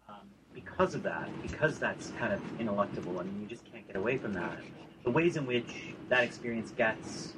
[0.08, 0.16] um,
[0.54, 4.16] because of that, because that's kind of ineluctable, I mean, you just can't get away
[4.18, 4.58] from that.
[5.04, 7.34] The ways in which that experience gets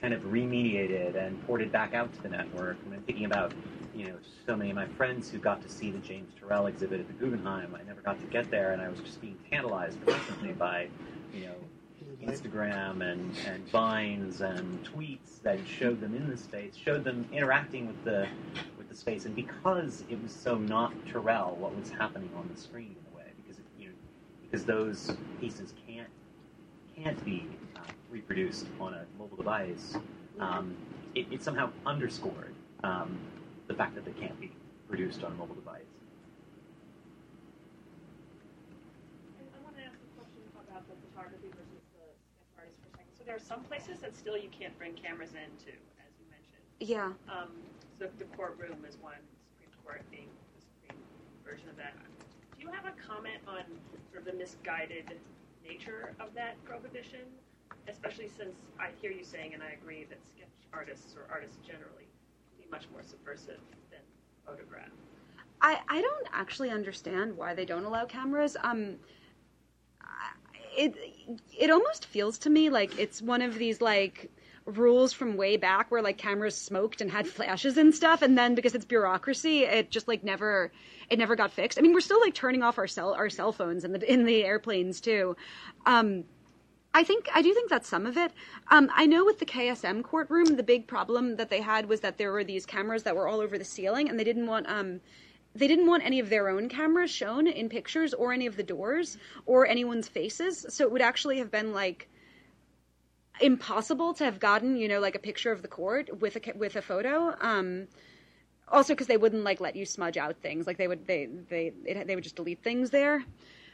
[0.00, 2.76] kind of remediated and ported back out to the network.
[2.86, 3.52] I mean, thinking about,
[3.94, 4.14] you know,
[4.46, 7.12] so many of my friends who got to see the James Turrell exhibit at the
[7.14, 7.74] Guggenheim.
[7.78, 10.88] I never got to get there, and I was just being tantalized constantly by,
[11.34, 11.54] you know,
[12.22, 17.86] Instagram and, and vines and tweets that showed them in the space, showed them interacting
[17.86, 18.26] with the
[18.76, 22.60] with the space, and because it was so not Turrell, what was happening on the
[22.60, 23.94] screen in a way, because it, you know,
[24.42, 26.08] because those pieces can't
[26.96, 27.46] can't be
[27.76, 29.96] uh, reproduced on a mobile device,
[30.38, 30.74] um,
[31.14, 32.54] it, it somehow underscored
[32.84, 33.18] um,
[33.68, 34.52] the fact that they can't be
[34.88, 35.80] produced on a mobile device.
[39.38, 42.10] And I want to ask a question about the photography versus the
[42.58, 42.82] sketch artist
[43.30, 43.54] for a second.
[43.56, 45.72] So there are some places that still you can't bring cameras into,
[46.02, 46.64] as you mentioned.
[46.80, 47.12] Yeah.
[47.30, 47.50] Um,
[47.98, 51.02] so the courtroom is one, Supreme Court being the Supreme
[51.44, 51.94] version of that.
[52.56, 53.62] Do you have a comment on
[54.10, 55.14] sort of the misguided
[55.64, 57.20] nature of that prohibition?
[57.88, 62.06] Especially since I hear you saying, and I agree, that sketch artists or artists generally
[62.50, 63.60] can be much more subversive
[63.90, 64.00] than
[64.46, 64.90] photograph.
[65.62, 68.56] I, I don't actually understand why they don't allow cameras.
[68.62, 68.96] Um,
[70.76, 70.94] it
[71.58, 74.30] it almost feels to me like it's one of these like
[74.66, 78.54] rules from way back where like cameras smoked and had flashes and stuff, and then
[78.54, 80.72] because it's bureaucracy, it just like never
[81.08, 81.78] it never got fixed.
[81.78, 84.24] I mean, we're still like turning off our cell our cell phones in the in
[84.24, 85.36] the airplanes too.
[85.86, 86.24] Um,
[86.92, 88.32] I think I do think that's some of it.
[88.68, 92.18] Um, I know with the KSM courtroom, the big problem that they had was that
[92.18, 95.00] there were these cameras that were all over the ceiling, and they didn't want um,
[95.54, 98.62] they didn't want any of their own cameras shown in pictures or any of the
[98.62, 100.64] doors or anyone's faces.
[100.68, 102.08] So it would actually have been like
[103.40, 106.76] impossible to have gotten, you know, like a picture of the court with a with
[106.76, 107.34] a photo.
[107.40, 107.88] Um,
[108.68, 111.72] also, because they wouldn't like let you smudge out things, like they would they they
[111.84, 113.24] it, they would just delete things there.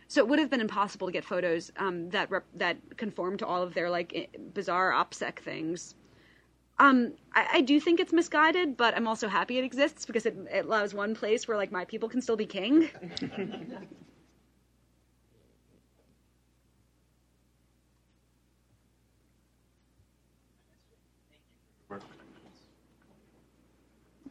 [0.08, 3.46] So it would have been impossible to get photos um, that rep- that conform to
[3.46, 5.94] all of their like bizarre OPSEC things.
[6.78, 10.36] Um, I, I, do think it's misguided, but I'm also happy it exists because it,
[10.50, 12.90] it allows one place where like my people can still be king.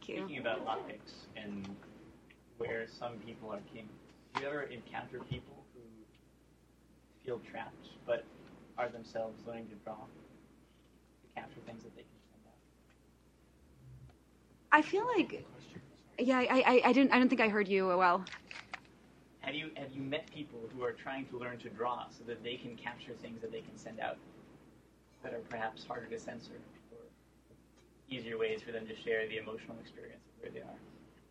[0.06, 0.14] Thank you.
[0.16, 1.68] Thinking about optics and
[2.58, 3.90] where some people are kings,
[4.34, 5.80] do you ever encounter people who
[7.24, 8.24] feel trapped but
[8.78, 12.15] are themselves learning to draw to capture things that they can
[14.76, 15.42] I feel like,
[16.18, 18.22] yeah, I, I, I didn't, I don't think I heard you well.
[19.40, 22.44] Have you have you met people who are trying to learn to draw so that
[22.44, 24.18] they can capture things that they can send out
[25.22, 26.60] that are perhaps harder to censor
[26.92, 26.98] or
[28.10, 30.78] easier ways for them to share the emotional experience of where they are?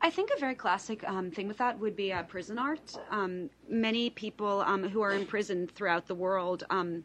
[0.02, 2.98] I think a very classic um, thing with that would be uh, prison art.
[3.12, 7.04] Um, many people um, who are imprisoned throughout the world um,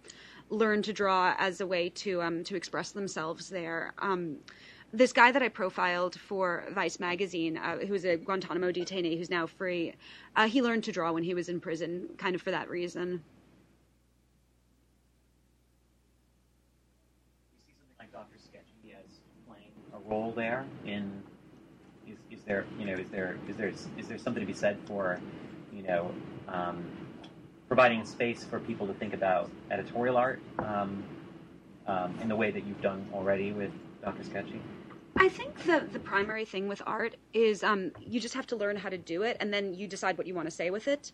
[0.48, 3.92] learn to draw as a way to um, to express themselves there.
[4.92, 9.46] This guy that I profiled for Vice magazine, uh, who's a Guantanamo detainee who's now
[9.46, 9.94] free,
[10.34, 13.22] uh, he learned to draw when he was in prison, kind of for that reason.
[17.52, 18.36] You see something like Dr.
[18.36, 21.22] Sketchy's playing a role there in
[22.08, 24.76] is, is there you know is there is there is there something to be said
[24.86, 25.20] for
[25.72, 26.12] you know
[26.48, 26.82] um,
[27.68, 31.04] providing space for people to think about editorial art um,
[31.86, 33.70] um, in the way that you've done already with
[34.02, 34.24] Dr.
[34.24, 34.60] Sketchy?
[35.20, 38.74] I think the the primary thing with art is um, you just have to learn
[38.74, 41.12] how to do it, and then you decide what you want to say with it.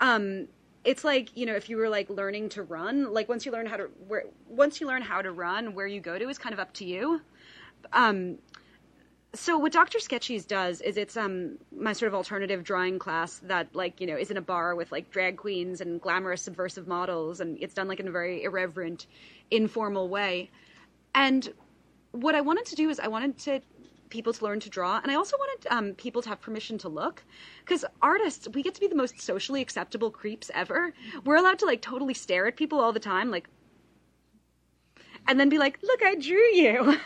[0.00, 0.46] Um,
[0.84, 3.66] it's like you know if you were like learning to run, like once you learn
[3.66, 6.52] how to where once you learn how to run, where you go to is kind
[6.52, 7.20] of up to you.
[7.92, 8.38] Um,
[9.34, 9.98] so what Dr.
[9.98, 14.16] Sketchy's does is it's um my sort of alternative drawing class that like you know
[14.16, 17.88] is in a bar with like drag queens and glamorous subversive models, and it's done
[17.88, 19.08] like in a very irreverent,
[19.50, 20.48] informal way,
[21.12, 21.52] and
[22.12, 23.60] what I wanted to do is I wanted to
[24.10, 26.88] people to learn to draw, and I also wanted um, people to have permission to
[26.88, 27.22] look,
[27.60, 30.94] because artists we get to be the most socially acceptable creeps ever.
[31.24, 33.48] We're allowed to like totally stare at people all the time, like,
[35.26, 36.96] and then be like, "Look, I drew you."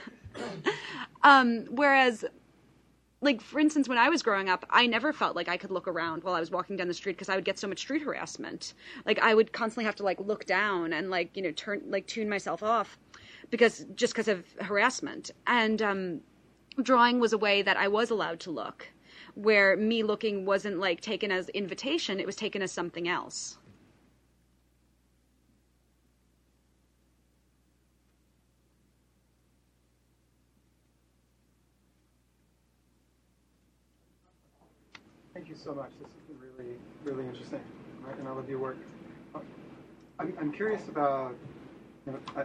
[1.22, 2.24] um, whereas
[3.22, 5.88] like for instance when i was growing up i never felt like i could look
[5.88, 8.02] around while i was walking down the street because i would get so much street
[8.02, 8.74] harassment
[9.06, 12.06] like i would constantly have to like look down and like you know turn like
[12.06, 12.98] tune myself off
[13.52, 16.20] because just because of harassment and um,
[16.82, 18.88] drawing was a way that i was allowed to look
[19.34, 23.58] where me looking wasn't like taken as invitation it was taken as something else
[35.34, 35.90] Thank you so much.
[35.98, 37.62] This has been really, really interesting,
[38.06, 38.16] right?
[38.18, 38.76] and I love your work.
[40.18, 41.34] I'm, I'm curious about
[42.06, 42.44] you know, I,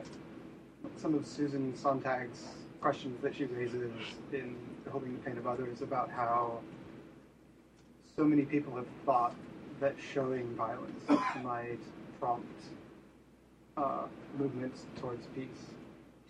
[0.96, 2.44] some of Susan Sontag's
[2.82, 3.92] questions that she raises
[4.32, 4.56] in
[4.86, 6.60] Regarding the Pain of Others about how
[8.16, 9.36] so many people have thought
[9.80, 11.04] that showing violence
[11.44, 11.80] might
[12.20, 12.64] prompt
[13.76, 14.04] uh,
[14.38, 15.48] movements towards peace.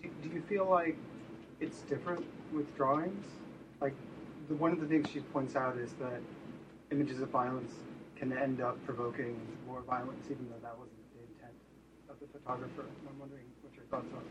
[0.02, 0.98] Do, do you feel like
[1.60, 3.26] it's different with drawings?
[3.80, 3.94] Like,
[4.50, 6.20] the, one of the things she points out is that
[6.92, 7.74] images of violence
[8.16, 10.98] can end up provoking more violence, even though that wasn't
[12.10, 12.86] of the photographer.
[13.10, 14.24] I'm wondering what your thoughts are.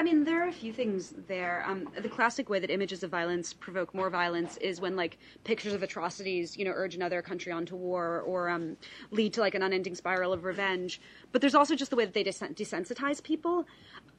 [0.00, 1.64] I mean, there are a few things there.
[1.66, 5.72] Um, the classic way that images of violence provoke more violence is when, like, pictures
[5.72, 8.76] of atrocities, you know, urge another country onto war or um,
[9.10, 11.00] lead to like an unending spiral of revenge.
[11.32, 13.66] But there's also just the way that they des- desensitize people.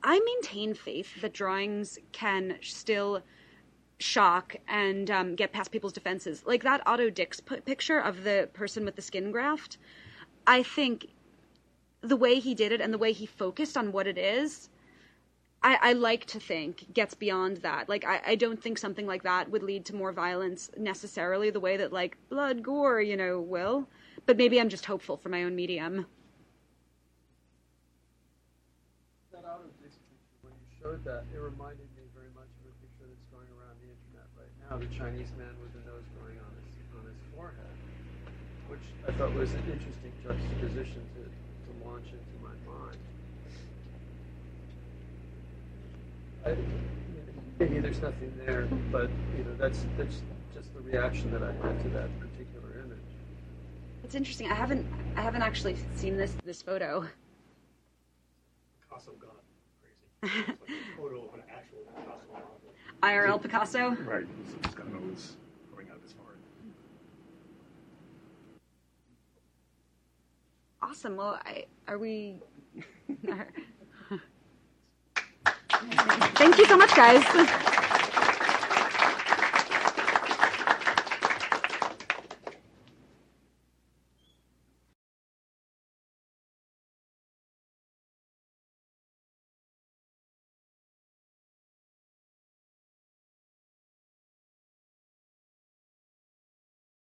[0.03, 3.21] I maintain faith that drawings can still
[3.99, 6.43] shock and um, get past people's defenses.
[6.45, 9.77] Like that Otto Dix p- picture of the person with the skin graft.
[10.45, 11.07] I think
[12.01, 14.69] the way he did it and the way he focused on what it is
[15.61, 17.89] I, I, like to think gets beyond that.
[17.89, 21.59] Like I, I, don't think something like that would lead to more violence necessarily the
[21.59, 23.87] way that like blood gore, you know, will.
[24.25, 26.05] But maybe I'm just hopeful for my own medium.
[29.33, 29.71] That out of
[30.43, 33.75] when you showed that, it reminded me very much of a picture that's going around
[33.83, 37.19] the internet right now, the Chinese man with the nose going on his on his
[37.35, 37.75] forehead,
[38.71, 41.21] which I thought was an interesting juxtaposition to
[41.83, 42.99] launch into my mind.
[46.45, 46.55] I,
[47.59, 50.21] maybe there's nothing there, but you know that's that's
[50.53, 52.97] just the reaction that I had to that particular image.
[54.03, 54.49] It's interesting.
[54.49, 54.85] I haven't
[55.15, 57.05] I haven't actually seen this this photo.
[58.81, 59.29] Picasso gone
[60.21, 60.47] crazy.
[60.47, 62.47] Like photo of an actual Picasso.
[63.03, 63.89] IRL Picasso.
[64.05, 64.25] Right.
[64.43, 65.35] He's, he's got a nose
[65.73, 66.39] going out of his forehead.
[70.81, 71.17] Awesome.
[71.17, 72.41] Well, I, are we?
[75.91, 77.75] Thank you so much, guys.